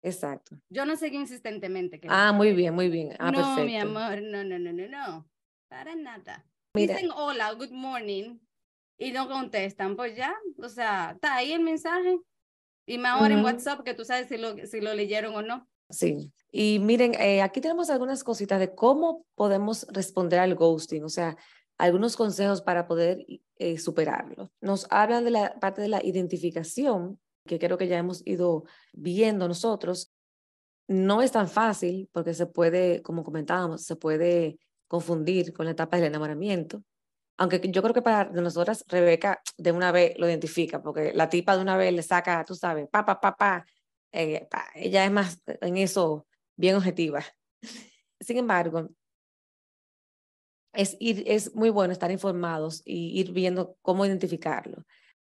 Exacto. 0.02 0.56
Yo 0.68 0.84
no 0.84 0.96
seguí 0.96 1.16
insistentemente. 1.16 2.00
ah, 2.08 2.32
muy 2.32 2.52
bien, 2.52 2.74
muy 2.74 2.88
bien. 2.88 3.14
Ah, 3.18 3.30
no, 3.30 3.64
mi 3.64 3.76
amor, 3.76 4.22
no, 4.22 4.44
no, 4.44 4.58
no, 4.58 4.72
no, 4.72 4.88
no, 4.88 5.28
para 5.68 5.94
nada. 5.94 6.46
Dicen 6.74 7.10
hola, 7.14 7.52
good 7.52 7.70
morning, 7.70 8.38
y 8.98 9.12
no 9.12 9.28
contestan, 9.28 9.96
pues 9.96 10.16
ya, 10.16 10.34
o 10.58 10.68
sea, 10.68 11.12
está 11.12 11.36
ahí 11.36 11.52
el 11.52 11.62
mensaje. 11.62 12.18
Y 12.86 12.98
más 12.98 13.12
ahora 13.12 13.34
en 13.34 13.40
Ujú. 13.40 13.46
WhatsApp 13.48 13.82
que 13.82 13.94
tú 13.94 14.04
sabes 14.04 14.28
si 14.28 14.36
lo, 14.36 14.56
si 14.66 14.80
lo 14.80 14.92
leyeron 14.94 15.34
o 15.34 15.42
no. 15.42 15.68
Sí, 15.90 16.32
y 16.50 16.78
miren, 16.80 17.14
eh, 17.14 17.42
aquí 17.42 17.60
tenemos 17.60 17.90
algunas 17.90 18.24
cositas 18.24 18.58
de 18.58 18.74
cómo 18.74 19.26
podemos 19.34 19.86
responder 19.90 20.40
al 20.40 20.54
ghosting, 20.54 21.04
o 21.04 21.08
sea, 21.08 21.36
algunos 21.78 22.16
consejos 22.16 22.62
para 22.62 22.86
poder 22.86 23.24
eh, 23.58 23.78
superarlo. 23.78 24.50
Nos 24.60 24.86
hablan 24.90 25.24
de 25.24 25.30
la 25.30 25.58
parte 25.60 25.82
de 25.82 25.88
la 25.88 26.04
identificación, 26.04 27.18
que 27.46 27.58
creo 27.58 27.78
que 27.78 27.88
ya 27.88 27.98
hemos 27.98 28.26
ido 28.26 28.64
viendo 28.92 29.48
nosotros. 29.48 30.12
No 30.86 31.22
es 31.22 31.32
tan 31.32 31.48
fácil 31.48 32.08
porque 32.12 32.34
se 32.34 32.46
puede, 32.46 33.02
como 33.02 33.24
comentábamos, 33.24 33.84
se 33.84 33.96
puede 33.96 34.58
confundir 34.88 35.52
con 35.52 35.66
la 35.66 35.72
etapa 35.72 35.96
del 35.96 36.06
enamoramiento. 36.06 36.82
Aunque 37.36 37.60
yo 37.64 37.82
creo 37.82 37.94
que 37.94 38.02
para 38.02 38.30
nosotras, 38.30 38.84
Rebeca 38.88 39.42
de 39.56 39.72
una 39.72 39.90
vez 39.92 40.16
lo 40.18 40.28
identifica, 40.28 40.82
porque 40.82 41.12
la 41.14 41.28
tipa 41.28 41.56
de 41.56 41.62
una 41.62 41.76
vez 41.76 41.92
le 41.92 42.02
saca, 42.02 42.44
tú 42.44 42.54
sabes, 42.54 42.88
pa, 42.88 43.04
pa, 43.04 43.20
pa, 43.20 43.36
pa, 43.36 43.66
eh, 44.12 44.46
pa, 44.48 44.66
ella 44.74 45.04
es 45.04 45.10
más 45.10 45.42
en 45.46 45.76
eso 45.78 46.26
bien 46.56 46.76
objetiva. 46.76 47.24
Sin 48.20 48.38
embargo, 48.38 48.88
es, 50.72 50.96
ir, 51.00 51.24
es 51.26 51.54
muy 51.54 51.70
bueno 51.70 51.92
estar 51.92 52.10
informados 52.10 52.82
y 52.84 53.18
ir 53.18 53.32
viendo 53.32 53.76
cómo 53.82 54.06
identificarlo. 54.06 54.84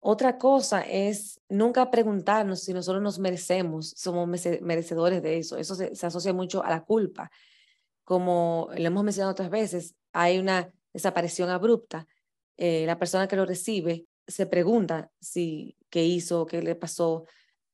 Otra 0.06 0.36
cosa 0.36 0.82
es 0.82 1.40
nunca 1.48 1.90
preguntarnos 1.90 2.60
si 2.62 2.74
nosotros 2.74 3.02
nos 3.02 3.18
merecemos, 3.18 3.94
somos 3.96 4.28
merece- 4.28 4.60
merecedores 4.60 5.22
de 5.22 5.38
eso. 5.38 5.56
Eso 5.56 5.74
se, 5.74 5.94
se 5.94 6.06
asocia 6.06 6.34
mucho 6.34 6.62
a 6.62 6.68
la 6.68 6.82
culpa. 6.84 7.30
Como 8.04 8.68
lo 8.76 8.86
hemos 8.86 9.02
mencionado 9.04 9.32
otras 9.32 9.48
veces, 9.50 9.94
hay 10.12 10.38
una 10.38 10.70
desaparición 10.92 11.50
abrupta. 11.50 12.06
eh, 12.56 12.84
la 12.86 12.98
persona 12.98 13.26
que 13.28 13.34
lo 13.36 13.46
recibe 13.46 14.06
se 14.28 14.46
pregunta 14.46 15.10
si 15.20 15.76
qué 15.90 16.04
hizo, 16.04 16.46
qué 16.46 16.62
le 16.62 16.76
pasó. 16.76 17.24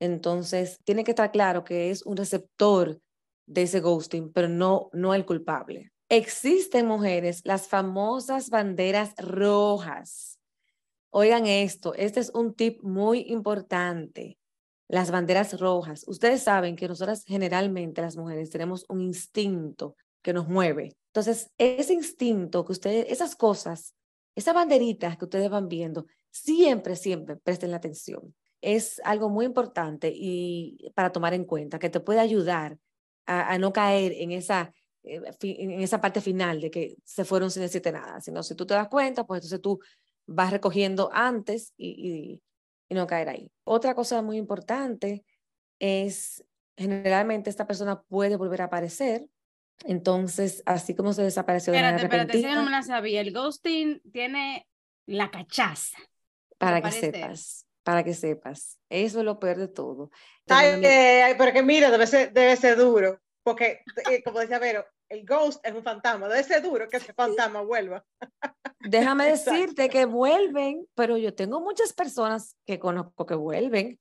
Entonces, 0.01 0.79
tiene 0.85 1.05
que 1.05 1.11
estar 1.11 1.31
claro 1.33 1.65
que 1.65 1.91
es 1.91 2.07
un 2.07 2.17
receptor 2.17 2.99
de 3.47 3.63
ese 3.63 3.81
ghosting, 3.81 4.33
pero 4.33 4.49
no, 4.49 4.89
no 4.95 5.13
el 5.15 5.27
culpable. 5.27 5.93
Existen 6.09 6.87
mujeres, 6.87 7.43
las 7.45 7.69
famosas 7.69 8.49
banderas 8.51 9.15
rojas. 9.19 10.40
Oigan 11.11 11.47
esto, 11.47 11.93
este 11.95 12.21
es 12.21 12.31
un 12.35 12.55
tip 12.55 12.83
muy 12.83 13.25
importante. 13.29 14.39
Las 14.89 15.11
banderas 15.11 15.59
rojas. 15.59 16.05
Ustedes 16.07 16.43
saben 16.43 16.77
que 16.77 16.89
nosotras 16.89 17.25
generalmente 17.25 18.01
las 18.01 18.17
mujeres 18.17 18.51
tenemos 18.51 18.85
un 18.89 19.01
instinto 19.01 19.97
que 20.23 20.33
nos 20.33 20.49
mueve. 20.49 20.97
Entonces, 21.07 21.51
ese 21.59 21.95
instinto 21.95 22.65
que 22.65 22.73
ustedes, 22.73 23.07
esas 23.09 23.35
cosas, 23.35 23.95
esas 24.35 24.55
banderitas 24.55 25.17
que 25.17 25.25
ustedes 25.25 25.51
van 25.51 25.69
viendo, 25.69 26.07
siempre, 26.31 26.97
siempre 26.97 27.37
presten 27.37 27.73
la 27.73 27.79
atención. 27.79 28.35
Es 28.61 29.01
algo 29.05 29.29
muy 29.29 29.47
importante 29.47 30.13
y 30.15 30.93
para 30.95 31.11
tomar 31.11 31.35
en 31.35 31.45
cuenta 31.45 31.79
que 31.79 31.91
te 31.91 32.01
puede 32.01 32.21
ayudar 32.21 32.79
a, 33.27 33.59
no 33.59 33.73
caer 33.73 34.13
en 34.13 34.33
esa, 34.33 34.73
eh, 35.05 35.21
en 35.41 35.81
esa 35.81 36.01
parte 36.01 36.21
final 36.21 36.61
de 36.61 36.71
que 36.71 36.97
se 37.05 37.25
fueron 37.25 37.51
sin 37.51 37.63
decirte 37.63 37.93
nada, 37.93 38.21
sino 38.21 38.43
si 38.43 38.55
tú 38.55 38.67
te 38.67 38.75
das 38.75 38.89
cuenta, 38.89 39.25
pues 39.25 39.39
entonces 39.39 39.61
tú 39.61 39.79
vas 40.33 40.51
recogiendo 40.53 41.11
antes 41.13 41.75
y, 41.77 41.89
y, 41.91 42.43
y 42.89 42.95
no 42.95 43.07
caer 43.07 43.29
ahí. 43.29 43.51
Otra 43.65 43.95
cosa 43.95 44.23
muy 44.23 44.37
importante 44.37 45.25
es, 45.79 46.45
generalmente 46.77 47.51
esta 47.51 47.67
persona 47.67 48.01
puede 48.03 48.37
volver 48.37 48.63
a 48.63 48.67
aparecer, 48.67 49.27
entonces, 49.87 50.63
así 50.67 50.95
como 50.95 51.13
se 51.13 51.23
desapareció 51.23 51.73
de 51.73 51.79
Espérate, 51.79 52.07
manera 52.07 52.25
espérate, 52.25 52.43
yo 52.43 52.55
no 52.55 52.65
me 52.65 52.71
la 52.71 52.83
sabía. 52.83 53.21
El 53.23 53.33
ghosting 53.33 54.03
tiene 54.13 54.69
la 55.07 55.31
cachaza. 55.31 55.97
para 56.59 56.81
que 56.83 56.89
aparecer. 56.89 57.15
sepas, 57.15 57.67
para 57.83 58.05
que 58.05 58.15
sepas. 58.15 58.79
Eso 58.91 59.21
es 59.21 59.25
lo 59.25 59.39
peor 59.39 59.57
de 59.57 59.69
todo. 59.69 60.11
Ay, 60.49 60.69
ami- 60.75 60.85
eh, 60.87 61.23
ay, 61.23 61.35
pero 61.39 61.53
que 61.53 61.63
mira, 61.63 61.91
debe 61.91 62.07
ser, 62.07 62.33
debe 62.33 62.57
ser 62.57 62.77
duro, 62.77 63.21
porque 63.43 63.81
eh, 64.11 64.23
como 64.23 64.41
decía 64.41 64.59
Vero, 64.59 64.85
el 65.09 65.25
ghost 65.25 65.65
es 65.67 65.73
un 65.75 65.83
fantasma, 65.83 66.29
debe 66.29 66.43
ser 66.45 66.63
duro 66.63 66.89
que 66.89 66.99
ese 66.99 67.15
fantasma 67.15 67.63
vuelva. 67.63 68.05
Déjame 68.81 69.27
decirte 69.31 69.89
que 69.89 70.05
vuelven, 70.07 70.87
pero 70.95 71.17
yo 71.17 71.35
tengo 71.35 71.61
muchas 71.61 71.93
personas 71.93 72.57
que 72.67 72.79
conozco 72.79 73.27
que 73.27 73.35
vuelven. 73.35 73.99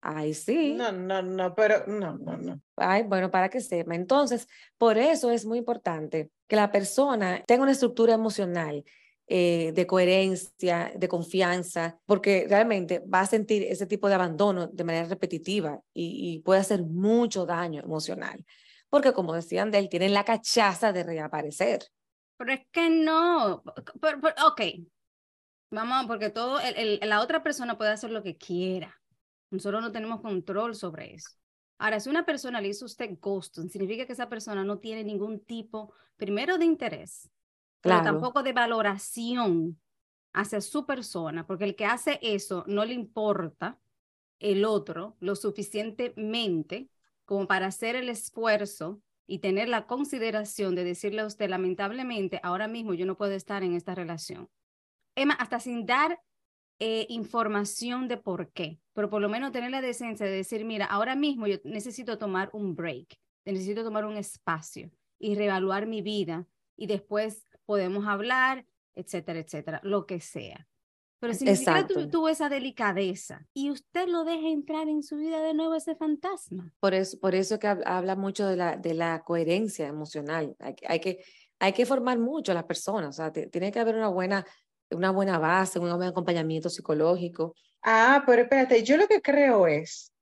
Ay, 0.00 0.34
sí. 0.34 0.74
No, 0.74 0.92
no, 0.92 1.22
no, 1.22 1.54
pero 1.54 1.84
no, 1.86 2.16
no, 2.18 2.36
no. 2.36 2.60
Ay, 2.76 3.02
bueno, 3.02 3.30
para 3.30 3.48
que 3.48 3.60
sepa. 3.60 3.94
Entonces, 3.94 4.46
por 4.78 4.98
eso 4.98 5.30
es 5.30 5.44
muy 5.44 5.58
importante 5.58 6.30
que 6.46 6.56
la 6.56 6.70
persona 6.70 7.42
tenga 7.46 7.64
una 7.64 7.72
estructura 7.72 8.14
emocional 8.14 8.84
eh, 9.26 9.72
de 9.74 9.86
coherencia, 9.88 10.92
de 10.94 11.08
confianza, 11.08 11.98
porque 12.06 12.46
realmente 12.48 13.00
va 13.00 13.20
a 13.20 13.26
sentir 13.26 13.64
ese 13.64 13.86
tipo 13.86 14.08
de 14.08 14.14
abandono 14.14 14.68
de 14.68 14.84
manera 14.84 15.08
repetitiva 15.08 15.80
y, 15.92 16.34
y 16.34 16.38
puede 16.42 16.60
hacer 16.60 16.84
mucho 16.84 17.44
daño 17.44 17.82
emocional. 17.82 18.44
Porque 18.88 19.12
como 19.12 19.34
decían 19.34 19.72
de 19.72 19.78
él, 19.78 19.88
tienen 19.88 20.14
la 20.14 20.24
cachaza 20.24 20.92
de 20.92 21.02
reaparecer. 21.02 21.80
Pero 22.36 22.52
es 22.52 22.60
que 22.70 22.90
no. 22.90 23.62
Pero- 24.00 24.20
pero- 24.20 24.46
ok. 24.46 24.60
Vamos, 25.70 26.06
porque 26.06 26.30
todo, 26.30 26.60
el- 26.60 27.00
el- 27.02 27.08
la 27.08 27.20
otra 27.20 27.42
persona 27.42 27.76
puede 27.76 27.90
hacer 27.90 28.10
lo 28.10 28.22
que 28.22 28.36
quiera. 28.36 28.94
Nosotros 29.50 29.82
no 29.82 29.92
tenemos 29.92 30.20
control 30.20 30.74
sobre 30.74 31.14
eso. 31.14 31.30
Ahora, 31.78 32.00
si 32.00 32.08
una 32.08 32.24
persona 32.24 32.60
le 32.60 32.68
hizo 32.68 32.84
usted 32.84 33.18
ghosting, 33.20 33.68
significa 33.68 34.06
que 34.06 34.12
esa 34.12 34.28
persona 34.28 34.64
no 34.64 34.78
tiene 34.78 35.04
ningún 35.04 35.40
tipo, 35.40 35.92
primero, 36.16 36.56
de 36.56 36.64
interés, 36.64 37.28
pero 37.80 37.96
Claro. 37.96 38.12
tampoco 38.12 38.42
de 38.42 38.52
valoración 38.52 39.78
hacia 40.32 40.60
su 40.60 40.86
persona, 40.86 41.46
porque 41.46 41.64
el 41.64 41.76
que 41.76 41.84
hace 41.86 42.18
eso 42.22 42.64
no 42.66 42.84
le 42.84 42.94
importa 42.94 43.78
el 44.38 44.64
otro 44.64 45.16
lo 45.20 45.34
suficientemente 45.34 46.88
como 47.24 47.46
para 47.46 47.66
hacer 47.66 47.96
el 47.96 48.08
esfuerzo 48.08 49.00
y 49.26 49.40
tener 49.40 49.68
la 49.68 49.86
consideración 49.86 50.74
de 50.74 50.84
decirle 50.84 51.22
a 51.22 51.26
usted, 51.26 51.48
lamentablemente, 51.48 52.40
ahora 52.42 52.68
mismo 52.68 52.94
yo 52.94 53.06
no 53.06 53.16
puedo 53.16 53.32
estar 53.32 53.62
en 53.62 53.74
esta 53.74 53.94
relación. 53.94 54.48
Emma, 55.16 55.34
hasta 55.34 55.60
sin 55.60 55.86
dar 55.86 56.20
eh, 56.78 57.06
información 57.08 58.06
de 58.06 58.18
por 58.18 58.52
qué, 58.52 58.78
pero 58.92 59.08
por 59.08 59.22
lo 59.22 59.28
menos 59.28 59.52
tener 59.52 59.70
la 59.70 59.80
decencia 59.80 60.26
de 60.26 60.32
decir, 60.32 60.64
mira, 60.64 60.84
ahora 60.84 61.16
mismo 61.16 61.46
yo 61.46 61.56
necesito 61.64 62.18
tomar 62.18 62.50
un 62.52 62.76
break, 62.76 63.18
necesito 63.44 63.82
tomar 63.82 64.04
un 64.04 64.16
espacio 64.16 64.90
y 65.18 65.34
reevaluar 65.34 65.86
mi 65.86 66.02
vida 66.02 66.46
y 66.76 66.86
después 66.86 67.46
podemos 67.64 68.06
hablar, 68.06 68.66
etcétera, 68.94 69.38
etcétera, 69.38 69.80
lo 69.82 70.06
que 70.06 70.20
sea. 70.20 70.68
Pero 71.26 71.38
si 71.38 71.44
ni 71.44 71.56
siquiera 71.56 71.86
tu- 71.86 71.94
Exacto. 71.94 72.10
tuvo 72.10 72.28
esa 72.28 72.48
delicadeza 72.48 73.46
y 73.54 73.70
usted 73.70 74.08
lo 74.08 74.24
deja 74.24 74.48
entrar 74.48 74.88
en 74.88 75.02
su 75.02 75.16
vida 75.16 75.40
de 75.42 75.54
nuevo 75.54 75.74
ese 75.74 75.94
fantasma. 75.96 76.72
Por 76.80 76.94
eso, 76.94 77.18
por 77.20 77.34
eso 77.34 77.58
que 77.58 77.68
hab- 77.68 77.82
habla 77.86 78.16
mucho 78.16 78.46
de 78.46 78.56
la, 78.56 78.76
de 78.76 78.94
la 78.94 79.22
coherencia 79.24 79.86
emocional. 79.86 80.54
Hay, 80.58 80.74
que- 80.74 80.86
hay, 80.88 81.00
que, 81.00 81.24
hay 81.58 81.72
que 81.72 81.86
formar 81.86 82.18
mucho 82.18 82.52
a 82.52 82.54
las 82.54 82.64
personas. 82.64 83.08
O 83.10 83.12
sea, 83.12 83.32
ti- 83.32 83.48
tiene 83.48 83.70
que 83.72 83.80
haber 83.80 83.96
una 83.96 84.08
buena, 84.08 84.44
una 84.90 85.10
buena 85.10 85.38
base, 85.38 85.78
un 85.78 85.94
buen 85.96 86.08
acompañamiento 86.08 86.68
psicológico. 86.70 87.54
Ah, 87.82 88.22
pero 88.26 88.42
espérate, 88.42 88.82
yo 88.82 88.96
lo 88.96 89.06
que 89.06 89.20
creo 89.22 89.66
es 89.66 90.12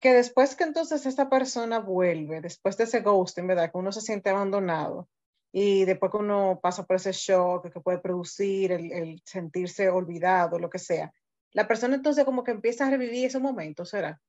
que 0.00 0.12
después 0.12 0.54
que 0.54 0.64
entonces 0.64 1.06
esta 1.06 1.28
persona 1.28 1.80
vuelve, 1.80 2.40
después 2.40 2.76
de 2.76 2.84
ese 2.84 3.00
ghosting, 3.00 3.46
¿verdad? 3.48 3.70
Que 3.72 3.78
uno 3.78 3.90
se 3.92 4.00
siente 4.00 4.30
abandonado 4.30 5.08
y 5.52 5.84
después 5.84 6.10
que 6.12 6.18
uno 6.18 6.60
pasa 6.62 6.84
por 6.84 6.96
ese 6.96 7.12
shock 7.12 7.72
que 7.72 7.80
puede 7.80 7.98
producir 7.98 8.72
el, 8.72 8.92
el 8.92 9.22
sentirse 9.24 9.88
olvidado, 9.88 10.58
lo 10.58 10.68
que 10.70 10.78
sea, 10.78 11.12
la 11.52 11.66
persona 11.66 11.94
entonces 11.96 12.24
como 12.24 12.44
que 12.44 12.50
empieza 12.50 12.86
a 12.86 12.90
revivir 12.90 13.26
esos 13.26 13.40
momentos, 13.40 13.90
¿será? 13.90 14.20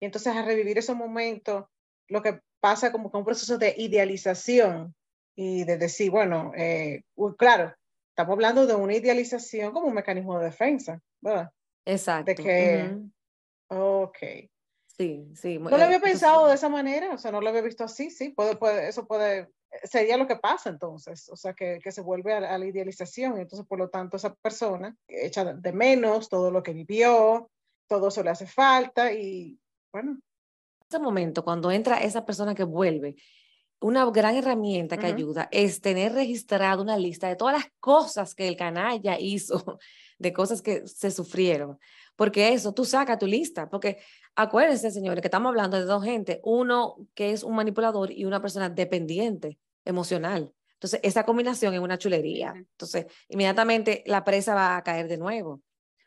Y 0.00 0.06
entonces 0.06 0.34
a 0.34 0.42
revivir 0.42 0.78
esos 0.78 0.96
momentos, 0.96 1.66
lo 2.08 2.22
que 2.22 2.40
pasa 2.60 2.92
como 2.92 3.10
que 3.10 3.16
un 3.18 3.24
proceso 3.24 3.58
de 3.58 3.74
idealización 3.76 4.94
y 5.34 5.64
de 5.64 5.76
decir, 5.76 6.10
bueno, 6.10 6.52
eh, 6.56 7.02
claro, 7.36 7.74
estamos 8.10 8.32
hablando 8.32 8.66
de 8.66 8.74
una 8.74 8.94
idealización 8.94 9.72
como 9.72 9.88
un 9.88 9.94
mecanismo 9.94 10.38
de 10.38 10.46
defensa, 10.46 11.00
¿verdad? 11.20 11.50
Exacto. 11.84 12.42
que- 12.42 12.90
ujú. 12.90 13.10
Ok. 13.68 14.18
Sí, 14.86 15.30
sí. 15.34 15.58
No 15.58 15.70
lo 15.70 15.76
eh, 15.78 15.82
había 15.84 16.00
pensado 16.00 16.48
de 16.48 16.54
esa 16.54 16.68
manera, 16.68 17.12
o 17.12 17.18
sea, 17.18 17.30
no 17.30 17.40
lo 17.40 17.48
había 17.48 17.60
visto 17.60 17.84
así, 17.84 18.10
sí, 18.10 18.30
puede, 18.30 18.56
puede, 18.56 18.88
eso 18.88 19.06
puede, 19.06 19.50
sería 19.84 20.16
lo 20.16 20.26
que 20.26 20.36
pasa 20.36 20.70
entonces, 20.70 21.28
o 21.28 21.36
sea, 21.36 21.54
que, 21.54 21.78
que 21.82 21.92
se 21.92 22.00
vuelve 22.00 22.34
a, 22.34 22.38
a 22.54 22.58
la 22.58 22.66
idealización, 22.66 23.38
y 23.38 23.42
entonces 23.42 23.66
por 23.66 23.78
lo 23.78 23.88
tanto 23.88 24.16
esa 24.16 24.34
persona 24.34 24.96
echa 25.08 25.44
de 25.44 25.72
menos 25.72 26.28
todo 26.28 26.50
lo 26.50 26.62
que 26.62 26.72
vivió, 26.72 27.50
todo 27.86 28.08
eso 28.08 28.22
le 28.22 28.30
hace 28.30 28.46
falta 28.46 29.12
y 29.12 29.58
bueno, 29.92 30.18
ese 30.88 30.98
momento, 31.00 31.44
cuando 31.44 31.70
entra 31.70 31.98
esa 31.98 32.24
persona 32.24 32.54
que 32.54 32.64
vuelve, 32.64 33.16
una 33.80 34.08
gran 34.10 34.36
herramienta 34.36 34.96
que 34.96 35.06
ayuda 35.06 35.48
es 35.50 35.80
tener 35.80 36.12
registrado 36.12 36.82
una 36.82 36.96
lista 36.96 37.28
de 37.28 37.36
todas 37.36 37.54
las 37.54 37.66
cosas 37.80 38.34
que 38.34 38.48
el 38.48 38.56
canalla 38.56 39.18
hizo, 39.18 39.78
de 40.18 40.32
cosas 40.32 40.62
que 40.62 40.86
se 40.86 41.10
sufrieron. 41.10 41.78
Porque 42.14 42.54
eso, 42.54 42.72
tú 42.72 42.84
saca 42.84 43.18
tu 43.18 43.26
lista, 43.26 43.68
porque 43.68 43.98
acuérdense, 44.34 44.90
señores, 44.90 45.20
que 45.20 45.26
estamos 45.26 45.50
hablando 45.50 45.76
de 45.76 45.84
dos 45.84 46.02
gente, 46.04 46.40
uno 46.44 46.96
que 47.14 47.32
es 47.32 47.42
un 47.42 47.54
manipulador 47.54 48.10
y 48.10 48.24
una 48.24 48.40
persona 48.40 48.70
dependiente 48.70 49.58
emocional. 49.86 50.52
Entonces, 50.74 51.00
esa 51.02 51.24
combinación 51.24 51.72
es 51.72 51.80
una 51.80 51.96
chulería. 51.96 52.52
Entonces, 52.54 53.06
inmediatamente 53.28 54.02
la 54.06 54.24
presa 54.24 54.54
va 54.54 54.76
a 54.76 54.82
caer 54.82 55.08
de 55.08 55.16
nuevo. 55.16 55.62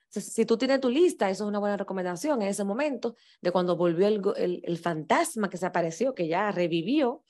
Entonces, 0.09 0.33
si 0.33 0.45
tú 0.45 0.57
tienes 0.57 0.79
tu 0.79 0.89
lista, 0.89 1.29
eso 1.29 1.43
es 1.43 1.47
una 1.47 1.59
buena 1.59 1.77
recomendación 1.77 2.41
en 2.41 2.47
ese 2.47 2.63
momento 2.63 3.15
de 3.41 3.51
cuando 3.51 3.75
volvió 3.75 4.07
el, 4.07 4.21
el, 4.37 4.61
el 4.63 4.77
fantasma 4.77 5.49
que 5.49 5.57
se 5.57 5.65
apareció, 5.65 6.13
que 6.13 6.27
ya 6.27 6.51
revivió, 6.51 7.23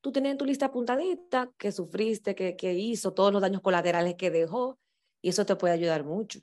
tú 0.00 0.12
tienes 0.12 0.36
tu 0.36 0.44
lista 0.44 0.66
apuntadita, 0.66 1.50
que 1.58 1.72
sufriste, 1.72 2.34
que, 2.34 2.56
que 2.56 2.74
hizo, 2.74 3.12
todos 3.12 3.32
los 3.32 3.42
daños 3.42 3.60
colaterales 3.60 4.14
que 4.14 4.30
dejó, 4.30 4.78
y 5.20 5.30
eso 5.30 5.44
te 5.44 5.56
puede 5.56 5.74
ayudar 5.74 6.04
mucho. 6.04 6.40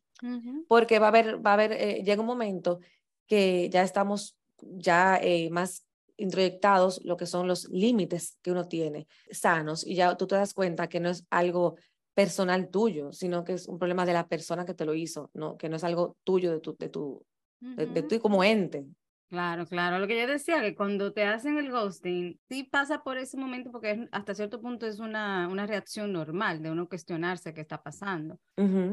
Porque 0.68 1.00
va 1.00 1.08
a 1.08 1.10
haber, 1.10 1.46
va 1.46 1.52
a 1.52 1.54
haber, 1.54 1.72
eh, 1.74 2.04
llega 2.04 2.22
un 2.22 2.28
momento 2.28 2.80
que 3.28 3.70
ya 3.70 3.84
estamos 3.84 4.38
ya 4.62 5.18
eh, 5.22 5.50
más 5.50 5.85
introyectados 6.18 7.02
lo 7.04 7.18
que 7.18 7.26
son 7.26 7.48
los 7.48 7.70
límites 7.70 8.38
que 8.42 8.52
uno 8.52 8.68
tiene 8.68 9.08
sanos 9.32 9.86
y 9.86 9.96
ya 9.96 10.16
tú 10.16 10.28
te 10.28 10.36
das 10.36 10.54
cuenta 10.54 10.88
que 10.88 11.00
no 11.00 11.10
es 11.10 11.26
algo 11.30 11.76
personal 12.16 12.70
tuyo, 12.70 13.12
sino 13.12 13.44
que 13.44 13.54
es 13.54 13.68
un 13.68 13.78
problema 13.78 14.06
de 14.06 14.14
la 14.14 14.28
persona 14.28 14.66
que 14.66 14.74
te 14.74 14.86
lo 14.86 14.94
hizo, 14.94 15.30
¿no? 15.34 15.58
que 15.58 15.70
no 15.70 15.76
es 15.76 15.84
algo 15.84 16.18
tuyo 16.24 16.52
de 16.52 16.62
tu, 16.62 16.76
de 16.78 16.90
tu, 16.90 17.26
de, 17.60 18.04
tú 18.04 18.20
como 18.20 18.44
ente. 18.44 18.86
Claro, 19.28 19.66
claro. 19.66 20.00
Lo 20.00 20.08
que 20.08 20.20
yo 20.20 20.28
decía, 20.28 20.62
que 20.62 20.76
cuando 20.76 21.12
te 21.12 21.24
hacen 21.24 21.58
el 21.58 21.72
ghosting, 21.72 22.40
sí 22.48 22.64
pasa 22.64 23.04
por 23.04 23.18
ese 23.18 23.38
momento 23.38 23.72
porque 23.72 24.08
hasta 24.12 24.34
cierto 24.34 24.62
punto 24.62 24.86
es 24.86 25.00
una, 25.00 25.50
una 25.50 25.66
reacción 25.66 26.14
normal 26.14 26.62
de 26.62 26.72
uno 26.72 26.88
cuestionarse 26.88 27.54
qué 27.54 27.62
está 27.62 27.84
pasando, 27.84 28.40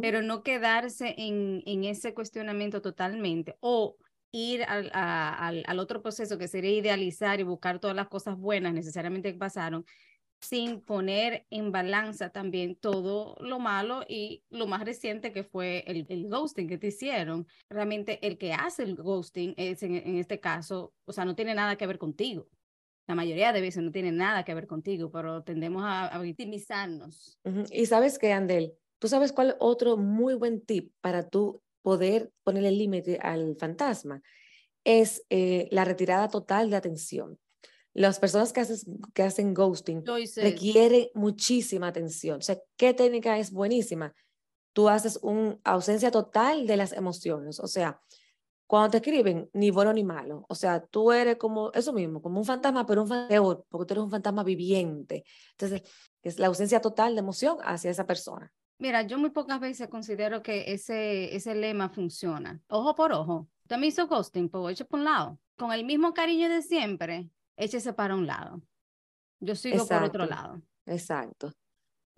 pero 0.01 0.23
no 0.23 0.43
quedarse 0.43 1.15
en, 1.17 1.63
en 1.67 1.85
ese 1.85 2.15
cuestionamiento 2.15 2.81
totalmente 2.83 3.57
o 3.61 3.97
ir 4.33 4.65
al, 4.65 4.91
al, 4.95 5.63
al, 5.67 5.79
otro 5.79 6.03
proceso 6.03 6.39
que 6.39 6.49
sería 6.49 6.73
idealizar 6.73 7.39
y 7.39 7.45
buscar 7.45 7.79
todas 7.79 7.95
las 7.95 8.09
cosas 8.09 8.37
buenas 8.37 8.73
necesariamente 8.73 9.33
que 9.33 9.39
pasaron, 9.39 9.85
sin 10.41 10.81
poner 10.81 11.47
en 11.51 11.71
balanza 11.71 12.31
también 12.31 12.75
todo 12.75 13.37
lo 13.41 13.61
malo 13.61 14.05
y 14.09 14.43
lo 14.51 14.67
más 14.67 14.85
reciente 14.85 15.33
que 15.33 15.45
fue 15.45 15.85
el, 15.87 16.07
el 16.09 16.29
ghosting 16.29 16.67
que 16.67 16.79
te 16.79 16.89
hicieron. 16.89 17.47
Realmente 17.69 18.27
el 18.27 18.39
que 18.39 18.53
hace 18.53 18.83
el 18.83 18.97
ghosting 18.97 19.55
es 19.57 19.83
en, 19.83 19.95
en, 19.95 20.19
este 20.19 20.41
caso, 20.41 20.95
o 21.05 21.13
sea, 21.13 21.25
no 21.25 21.37
tiene 21.37 21.55
nada 21.55 21.77
que 21.77 21.87
ver 21.87 21.99
contigo. 21.99 22.49
La 23.07 23.15
mayoría 23.15 23.53
de 23.53 23.61
veces 23.61 23.83
no 23.83 23.93
tiene 23.93 24.11
nada 24.11 24.45
que 24.45 24.55
ver 24.55 24.67
contigo, 24.67 25.11
pero 25.11 25.43
tendemos 25.43 25.85
a, 25.85 26.07
a 26.07 26.21
victimizarnos. 26.21 27.39
Y 27.71 27.87
sabes 27.87 28.19
qué, 28.19 28.33
Andel, 28.33 28.75
tú 28.99 29.09
sabes 29.09 29.33
cuál 29.33 29.57
otro 29.61 29.97
muy 29.97 30.35
buen 30.35 30.65
tip 30.65 30.93
para 31.01 31.29
tú 31.29 31.63
poder 31.83 32.31
ponerle 32.43 32.71
límite 32.71 33.19
al 33.21 33.57
fantasma 33.57 34.23
es 34.85 35.25
eh, 35.31 35.69
la 35.71 35.85
retirada 35.85 36.29
total 36.29 36.71
de 36.71 36.77
atención. 36.77 37.39
Las 37.95 38.19
personas 38.19 38.53
que, 38.53 38.61
haces, 38.61 38.87
que 39.13 39.23
hacen 39.23 39.53
ghosting 39.53 40.03
requieren 40.37 41.09
muchísima 41.15 41.89
atención. 41.89 42.39
O 42.39 42.43
sea, 42.43 42.59
¿qué 42.77 42.95
técnica 42.95 43.39
es 43.39 43.53
buenísima? 43.53 44.15
Tú 44.73 44.89
haces 44.89 45.19
una 45.23 45.59
ausencia 45.65 46.11
total 46.11 46.67
de 46.67 46.79
las 46.79 46.93
emociones. 46.93 47.61
O 47.61 47.67
sea, 47.67 48.01
cuando 48.67 48.93
te 48.93 48.97
escriben, 48.97 49.51
ni 49.53 49.71
bueno 49.71 49.93
ni 49.93 50.03
malo. 50.03 50.47
O 50.49 50.55
sea, 50.55 50.81
tú 50.81 51.13
eres 51.13 51.37
como 51.37 51.71
eso 51.73 51.93
mismo, 51.93 52.23
como 52.23 52.39
un 52.39 52.47
fantasma, 52.47 52.87
pero 52.87 53.03
un 53.03 53.09
fantasma, 53.09 53.63
porque 53.69 53.87
tú 53.87 53.93
eres 53.93 54.05
un 54.05 54.11
fantasma 54.11 54.43
viviente. 54.43 55.25
Entonces, 55.51 55.83
es 56.23 56.39
la 56.39 56.47
ausencia 56.47 56.81
total 56.81 57.15
de 57.15 57.21
emoción 57.21 57.59
hacia 57.63 57.91
esa 57.91 58.07
persona. 58.07 58.51
Mira, 58.83 59.03
yo 59.03 59.17
muy 59.17 59.31
pocas 59.31 59.61
veces 59.61 59.87
considero 59.87 60.43
que 60.43 60.73
ese, 60.73 61.37
ese 61.37 61.55
lema 61.55 61.89
funciona. 61.89 62.61
Ojo 62.67 62.97
por 62.97 63.13
ojo. 63.13 63.49
Usted 63.63 63.77
me 63.77 63.87
hizo 63.87 64.09
ghosting, 64.09 64.49
pues 64.49 64.73
eche 64.73 64.85
por 64.85 64.99
un 64.99 65.05
lado. 65.05 65.39
Con 65.57 65.71
el 65.71 65.85
mismo 65.85 66.13
cariño 66.13 66.49
de 66.49 66.63
siempre, 66.63 67.31
échese 67.57 67.93
para 67.93 68.17
un 68.17 68.27
lado. 68.27 68.61
Yo 69.39 69.55
sigo 69.55 69.77
Exacto. 69.77 69.95
por 69.95 70.09
otro 70.09 70.27
lado. 70.27 70.63
Exacto. 70.85 71.53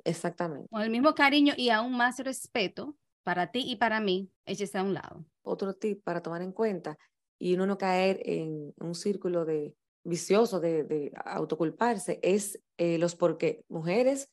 Exactamente. 0.05 0.67
Con 0.71 0.81
el 0.81 0.89
mismo 0.89 1.15
cariño 1.15 1.53
y 1.55 1.69
aún 1.69 1.99
más 1.99 2.19
respeto 2.21 2.97
para 3.25 3.53
ti 3.53 3.71
y 3.71 3.77
para 3.77 4.01
mí, 4.01 4.31
échese 4.47 4.79
a 4.79 4.85
un 4.85 4.95
lado. 4.95 5.23
Otro 5.43 5.75
tip 5.75 6.03
para 6.03 6.23
tomar 6.23 6.41
en 6.41 6.53
cuenta 6.53 6.97
y 7.39 7.53
uno 7.53 7.67
no 7.67 7.77
caer 7.77 8.23
en 8.25 8.73
un 8.81 8.95
círculo 8.95 9.45
de 9.45 9.77
vicioso 10.03 10.61
de, 10.61 10.85
de 10.85 11.13
autoculparse 11.27 12.21
es 12.23 12.59
eh, 12.79 12.97
los 12.97 13.17
porque 13.17 13.67
mujeres 13.69 14.31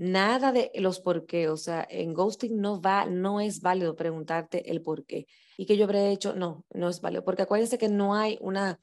nada 0.00 0.50
de 0.50 0.72
los 0.76 0.98
por 0.98 1.26
qué, 1.26 1.50
o 1.50 1.58
sea, 1.58 1.86
en 1.90 2.14
ghosting 2.14 2.58
no 2.58 2.80
va, 2.80 3.04
no 3.04 3.38
es 3.38 3.60
válido 3.60 3.96
preguntarte 3.96 4.70
el 4.70 4.80
por 4.80 5.04
qué. 5.04 5.26
¿Y 5.58 5.66
que 5.66 5.76
yo 5.76 5.84
habré 5.84 6.10
hecho? 6.10 6.34
No, 6.34 6.64
no 6.72 6.88
es 6.88 7.02
válido, 7.02 7.22
porque 7.22 7.42
acuérdense 7.42 7.76
que 7.76 7.90
no 7.90 8.14
hay 8.14 8.38
una, 8.40 8.80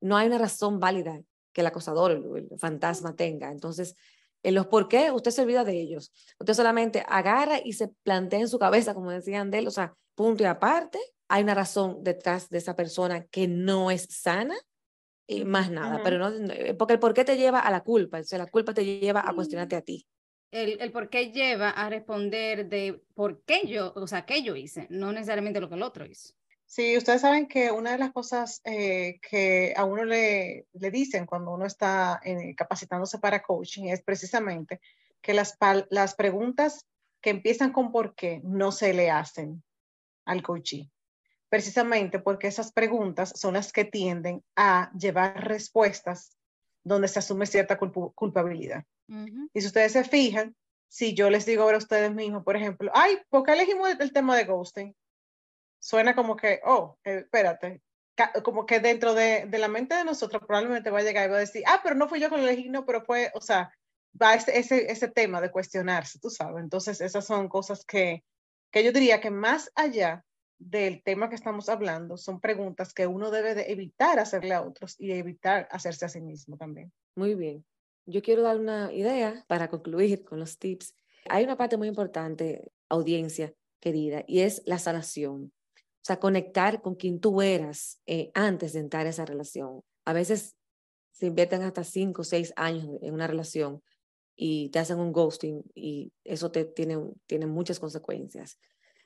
no 0.00 0.16
hay 0.16 0.26
una 0.26 0.38
razón 0.38 0.80
válida 0.80 1.22
que 1.52 1.60
el 1.60 1.68
acosador, 1.68 2.10
el, 2.10 2.48
el 2.50 2.58
fantasma 2.58 3.14
tenga. 3.14 3.52
Entonces, 3.52 3.94
en 4.42 4.56
los 4.56 4.66
por 4.66 4.88
qué, 4.88 5.12
usted 5.12 5.30
se 5.30 5.42
olvida 5.42 5.62
de 5.62 5.80
ellos. 5.80 6.12
Usted 6.40 6.54
solamente 6.54 7.04
agarra 7.08 7.60
y 7.64 7.74
se 7.74 7.86
plantea 8.02 8.40
en 8.40 8.48
su 8.48 8.58
cabeza, 8.58 8.94
como 8.94 9.12
decían 9.12 9.52
de 9.52 9.58
él, 9.58 9.68
o 9.68 9.70
sea, 9.70 9.94
punto 10.16 10.42
y 10.42 10.46
aparte, 10.46 10.98
hay 11.28 11.44
una 11.44 11.54
razón 11.54 12.02
detrás 12.02 12.48
de 12.48 12.58
esa 12.58 12.74
persona 12.74 13.24
que 13.26 13.46
no 13.46 13.92
es 13.92 14.08
sana 14.10 14.56
y 15.24 15.44
más 15.44 15.70
nada, 15.70 15.96
uh 15.96 15.98
-huh. 16.00 16.02
pero 16.02 16.18
no, 16.18 16.76
porque 16.76 16.94
el 16.94 16.98
por 16.98 17.14
qué 17.14 17.24
te 17.24 17.36
lleva 17.36 17.60
a 17.60 17.70
la 17.70 17.84
culpa, 17.84 18.18
o 18.18 18.24
sea, 18.24 18.38
la 18.38 18.46
culpa 18.46 18.74
te 18.74 18.84
lleva 18.84 19.20
a 19.24 19.32
cuestionarte 19.34 19.76
a 19.76 19.82
ti 19.82 20.04
el, 20.50 20.80
el 20.80 20.92
por 20.92 21.10
qué 21.10 21.30
lleva 21.30 21.70
a 21.70 21.88
responder 21.90 22.68
de 22.68 23.02
por 23.14 23.42
qué 23.44 23.66
yo, 23.66 23.92
o 23.94 24.06
sea, 24.06 24.24
qué 24.24 24.42
yo 24.42 24.56
hice, 24.56 24.86
no 24.90 25.12
necesariamente 25.12 25.60
lo 25.60 25.68
que 25.68 25.74
el 25.74 25.82
otro 25.82 26.06
hizo. 26.06 26.34
Sí, 26.64 26.98
ustedes 26.98 27.22
saben 27.22 27.48
que 27.48 27.70
una 27.70 27.92
de 27.92 27.98
las 27.98 28.12
cosas 28.12 28.60
eh, 28.64 29.18
que 29.22 29.72
a 29.74 29.84
uno 29.86 30.04
le, 30.04 30.66
le, 30.74 30.90
dicen 30.90 31.24
cuando 31.24 31.52
uno 31.52 31.64
está 31.64 32.20
eh, 32.22 32.54
capacitándose 32.54 33.18
para 33.18 33.42
coaching 33.42 33.84
es 33.84 34.02
precisamente 34.02 34.78
que 35.22 35.32
las, 35.32 35.56
las 35.88 36.14
preguntas 36.14 36.86
que 37.22 37.30
empiezan 37.30 37.72
con 37.72 37.90
por 37.90 38.14
qué 38.14 38.42
no 38.44 38.70
se 38.70 38.92
le 38.92 39.10
hacen 39.10 39.62
al 40.26 40.42
coachee. 40.42 40.90
Precisamente 41.48 42.18
porque 42.18 42.48
esas 42.48 42.70
preguntas 42.72 43.32
son 43.34 43.54
las 43.54 43.72
que 43.72 43.86
tienden 43.86 44.44
a 44.54 44.92
llevar 44.92 45.48
respuestas 45.48 46.36
donde 46.84 47.08
se 47.08 47.20
asume 47.20 47.46
cierta 47.46 47.78
culp 47.78 48.14
culpabilidad. 48.14 48.84
Uh 49.08 49.14
-huh. 49.14 49.50
Y 49.52 49.60
si 49.60 49.66
ustedes 49.66 49.92
se 49.92 50.04
fijan, 50.04 50.54
si 50.88 51.14
yo 51.14 51.30
les 51.30 51.46
digo 51.46 51.62
ahora 51.62 51.76
a 51.76 51.78
ustedes 51.78 52.12
mismos, 52.14 52.44
por 52.44 52.56
ejemplo, 52.56 52.90
ay, 52.94 53.18
¿por 53.28 53.44
qué 53.44 53.52
elegimos 53.52 53.90
el, 53.90 54.00
el 54.00 54.12
tema 54.12 54.36
de 54.36 54.44
ghosting? 54.44 54.94
Suena 55.80 56.14
como 56.14 56.36
que, 56.36 56.60
oh, 56.64 56.98
eh, 57.04 57.20
espérate, 57.24 57.82
como 58.42 58.66
que 58.66 58.80
dentro 58.80 59.14
de, 59.14 59.46
de, 59.46 59.58
la 59.58 59.68
mente 59.68 59.94
de 59.94 60.04
nosotros 60.04 60.42
probablemente 60.46 60.90
va 60.90 60.98
a 60.98 61.02
llegar 61.02 61.28
y 61.28 61.30
va 61.30 61.36
a 61.36 61.40
decir, 61.40 61.62
ah, 61.66 61.80
pero 61.82 61.94
no 61.94 62.08
fui 62.08 62.20
yo 62.20 62.28
con 62.28 62.40
el 62.40 62.48
elegí, 62.48 62.68
no, 62.68 62.84
pero 62.84 63.04
fue, 63.04 63.30
o 63.34 63.40
sea, 63.40 63.72
va 64.20 64.34
ese, 64.34 64.58
ese, 64.58 64.90
ese 64.90 65.08
tema 65.08 65.40
de 65.40 65.50
cuestionarse, 65.50 66.18
tú 66.18 66.30
sabes. 66.30 66.62
Entonces, 66.62 67.00
esas 67.00 67.24
son 67.24 67.48
cosas 67.48 67.84
que, 67.84 68.24
que 68.72 68.82
yo 68.84 68.92
diría 68.92 69.20
que 69.20 69.30
más 69.30 69.70
allá 69.74 70.24
del 70.58 71.02
tema 71.04 71.28
que 71.28 71.36
estamos 71.36 71.68
hablando 71.68 72.16
son 72.16 72.40
preguntas 72.40 72.92
que 72.92 73.06
uno 73.06 73.30
debe 73.30 73.54
de 73.54 73.70
evitar 73.70 74.18
hacerle 74.18 74.54
a 74.54 74.62
otros 74.62 74.96
y 74.98 75.12
evitar 75.12 75.68
hacerse 75.70 76.04
a 76.06 76.08
sí 76.08 76.20
mismo 76.20 76.56
también. 76.56 76.92
Muy 77.14 77.34
bien. 77.34 77.64
Yo 78.10 78.22
quiero 78.22 78.40
dar 78.40 78.58
una 78.58 78.90
idea 78.90 79.44
para 79.48 79.68
concluir 79.68 80.24
con 80.24 80.38
los 80.40 80.58
tips. 80.58 80.94
Hay 81.28 81.44
una 81.44 81.58
parte 81.58 81.76
muy 81.76 81.88
importante, 81.88 82.72
audiencia 82.88 83.52
querida, 83.80 84.24
y 84.26 84.40
es 84.40 84.62
la 84.64 84.78
sanación. 84.78 85.52
O 85.76 86.04
sea, 86.08 86.18
conectar 86.18 86.80
con 86.80 86.94
quien 86.94 87.20
tú 87.20 87.42
eras 87.42 88.00
eh, 88.06 88.30
antes 88.32 88.72
de 88.72 88.80
entrar 88.80 89.04
a 89.04 89.10
esa 89.10 89.26
relación. 89.26 89.82
A 90.06 90.14
veces 90.14 90.56
se 91.12 91.26
invierten 91.26 91.60
hasta 91.60 91.84
cinco 91.84 92.22
o 92.22 92.24
seis 92.24 92.54
años 92.56 92.88
en 93.02 93.12
una 93.12 93.26
relación 93.26 93.82
y 94.34 94.70
te 94.70 94.78
hacen 94.78 95.00
un 95.00 95.12
ghosting 95.12 95.62
y 95.74 96.10
eso 96.24 96.50
te 96.50 96.64
tiene, 96.64 96.96
tiene 97.26 97.44
muchas 97.44 97.78
consecuencias. 97.78 98.58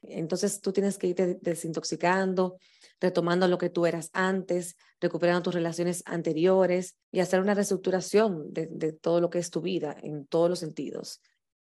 Entonces 0.03 0.61
tú 0.61 0.73
tienes 0.73 0.99
que 0.99 1.09
irte 1.09 1.39
desintoxicando, 1.41 2.59
retomando 3.01 3.49
lo 3.49 3.59
que 3.59 3.71
tú 3.71 3.87
eras 3.87 4.11
antes, 4.13 4.77
recuperando 5.01 5.43
tus 5.43 5.55
relaciones 5.55 6.03
anteriores 6.07 6.97
y 7.11 7.21
hacer 7.21 7.41
una 7.41 7.55
reestructuración 7.55 8.53
de, 8.53 8.69
de 8.71 8.93
todo 8.93 9.21
lo 9.21 9.31
que 9.31 9.39
es 9.39 9.51
tu 9.51 9.61
vida 9.61 9.97
en 10.03 10.27
todos 10.27 10.51
los 10.51 10.59
sentidos. 10.59 11.21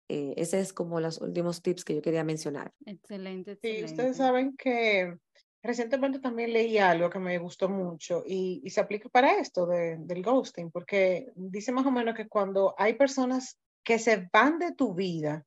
Eh, 0.10 0.34
ese 0.38 0.60
es 0.60 0.74
como 0.74 1.00
los 1.00 1.22
últimos 1.22 1.62
tips 1.62 1.86
que 1.86 1.96
yo 1.96 2.02
quería 2.02 2.24
mencionar. 2.24 2.72
Excelente, 2.86 3.54
excelente. 3.54 3.80
Sí, 3.80 3.84
ustedes 3.86 4.18
saben 4.18 4.56
que 4.58 5.18
recientemente 5.62 6.20
también 6.20 6.52
leí 6.52 6.78
algo 6.78 7.10
que 7.10 7.20
me 7.20 7.38
gustó 7.40 7.70
mucho 7.70 8.24
y, 8.26 8.62
y 8.64 8.70
se 8.70 8.82
aplica 8.82 9.08
para 9.10 9.40
esto 9.40 9.66
de, 9.66 9.96
del 9.98 10.22
ghosting, 10.22 10.72
porque 10.72 11.32
dice 11.36 11.72
más 11.72 11.86
o 11.86 11.92
menos 11.92 12.16
que 12.16 12.28
cuando 12.28 12.76
hay 12.78 12.94
personas 12.94 13.58
que 13.84 13.98
se 13.98 14.30
van 14.32 14.60
de 14.60 14.74
tu 14.74 14.94
vida, 14.94 15.46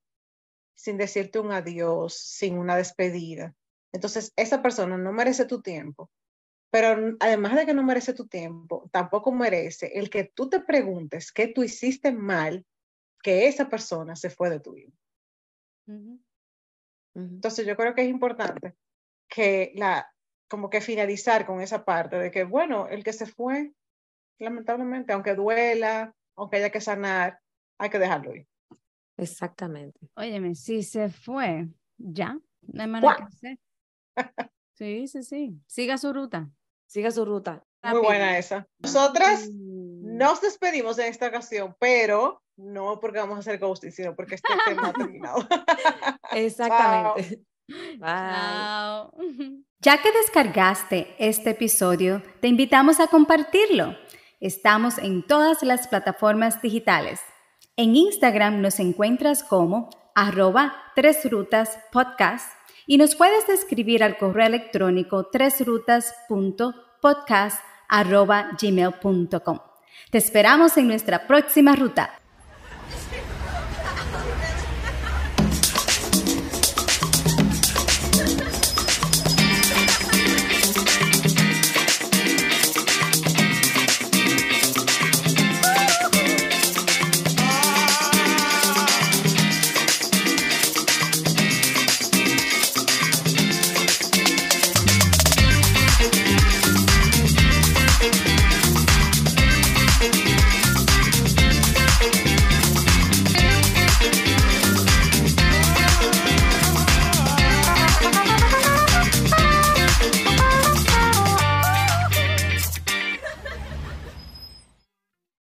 sin 0.76 0.96
decirte 0.96 1.40
un 1.40 1.50
adiós, 1.50 2.16
sin 2.16 2.58
una 2.58 2.76
despedida. 2.76 3.54
Entonces, 3.92 4.32
esa 4.36 4.62
persona 4.62 4.96
no 4.96 5.12
merece 5.12 5.46
tu 5.46 5.62
tiempo, 5.62 6.10
pero 6.70 7.16
además 7.18 7.56
de 7.56 7.66
que 7.66 7.74
no 7.74 7.82
merece 7.82 8.12
tu 8.12 8.26
tiempo, 8.28 8.88
tampoco 8.92 9.32
merece 9.32 9.98
el 9.98 10.10
que 10.10 10.24
tú 10.24 10.48
te 10.48 10.60
preguntes 10.60 11.32
qué 11.32 11.48
tú 11.48 11.64
hiciste 11.64 12.12
mal, 12.12 12.64
que 13.22 13.48
esa 13.48 13.68
persona 13.68 14.14
se 14.14 14.30
fue 14.30 14.50
de 14.50 14.60
tu 14.60 14.74
vida. 14.74 14.92
Uh 15.86 15.92
-huh. 15.92 16.20
Entonces, 17.14 17.66
yo 17.66 17.76
creo 17.76 17.94
que 17.94 18.02
es 18.02 18.08
importante 18.08 18.76
que 19.28 19.72
la, 19.74 20.12
como 20.48 20.68
que 20.68 20.80
finalizar 20.80 21.46
con 21.46 21.60
esa 21.60 21.84
parte 21.84 22.16
de 22.16 22.30
que, 22.30 22.44
bueno, 22.44 22.88
el 22.88 23.02
que 23.02 23.14
se 23.14 23.26
fue, 23.26 23.72
lamentablemente, 24.38 25.12
aunque 25.12 25.34
duela, 25.34 26.14
aunque 26.36 26.58
haya 26.58 26.70
que 26.70 26.80
sanar, 26.80 27.40
hay 27.78 27.88
que 27.88 27.98
dejarlo 27.98 28.34
ir. 28.34 28.46
Exactamente. 29.16 29.98
Óyeme, 30.14 30.54
si 30.54 30.82
se 30.82 31.08
fue, 31.08 31.68
ya, 31.96 32.38
no 32.62 32.82
hay 32.82 32.88
nada 32.88 33.16
que 33.16 33.22
hacer. 33.22 33.58
Sí, 34.76 35.08
sí, 35.08 35.22
sí. 35.22 35.58
Siga 35.66 35.96
su 35.96 36.12
ruta. 36.12 36.50
Siga 36.86 37.10
su 37.10 37.24
ruta. 37.24 37.64
Muy 37.82 38.00
buena 38.00 38.36
esa. 38.36 38.68
Nosotras 38.78 39.48
nos 39.50 40.42
despedimos 40.42 40.98
en 40.98 41.06
esta 41.06 41.28
ocasión, 41.28 41.74
pero 41.80 42.42
no 42.56 43.00
porque 43.00 43.18
vamos 43.18 43.36
a 43.36 43.40
hacer 43.40 43.58
ghosting, 43.58 43.92
sino 43.92 44.14
porque 44.14 44.34
este 44.34 44.48
tema 44.66 44.88
ha 44.88 44.92
terminado. 44.92 45.38
Exactamente. 46.32 47.42
Chao. 47.98 49.12
Ya 49.80 50.02
que 50.02 50.12
descargaste 50.12 51.14
este 51.18 51.50
episodio, 51.50 52.22
te 52.40 52.48
invitamos 52.48 53.00
a 53.00 53.08
compartirlo. 53.08 53.96
Estamos 54.40 54.98
en 54.98 55.26
todas 55.26 55.62
las 55.62 55.88
plataformas 55.88 56.60
digitales. 56.60 57.20
En 57.78 57.94
Instagram 57.94 58.62
nos 58.62 58.80
encuentras 58.80 59.44
como 59.44 59.90
arroba 60.14 60.74
tres 60.94 61.30
rutas 61.30 61.78
podcast 61.92 62.50
y 62.86 62.96
nos 62.96 63.16
puedes 63.16 63.50
escribir 63.50 64.02
al 64.02 64.16
correo 64.16 64.46
electrónico 64.46 65.24
tresrutas.podcast 65.24 67.60
arroba 67.86 68.52
gmail.com. 68.58 69.58
Te 70.10 70.16
esperamos 70.16 70.78
en 70.78 70.88
nuestra 70.88 71.26
próxima 71.26 71.76
ruta. 71.76 72.18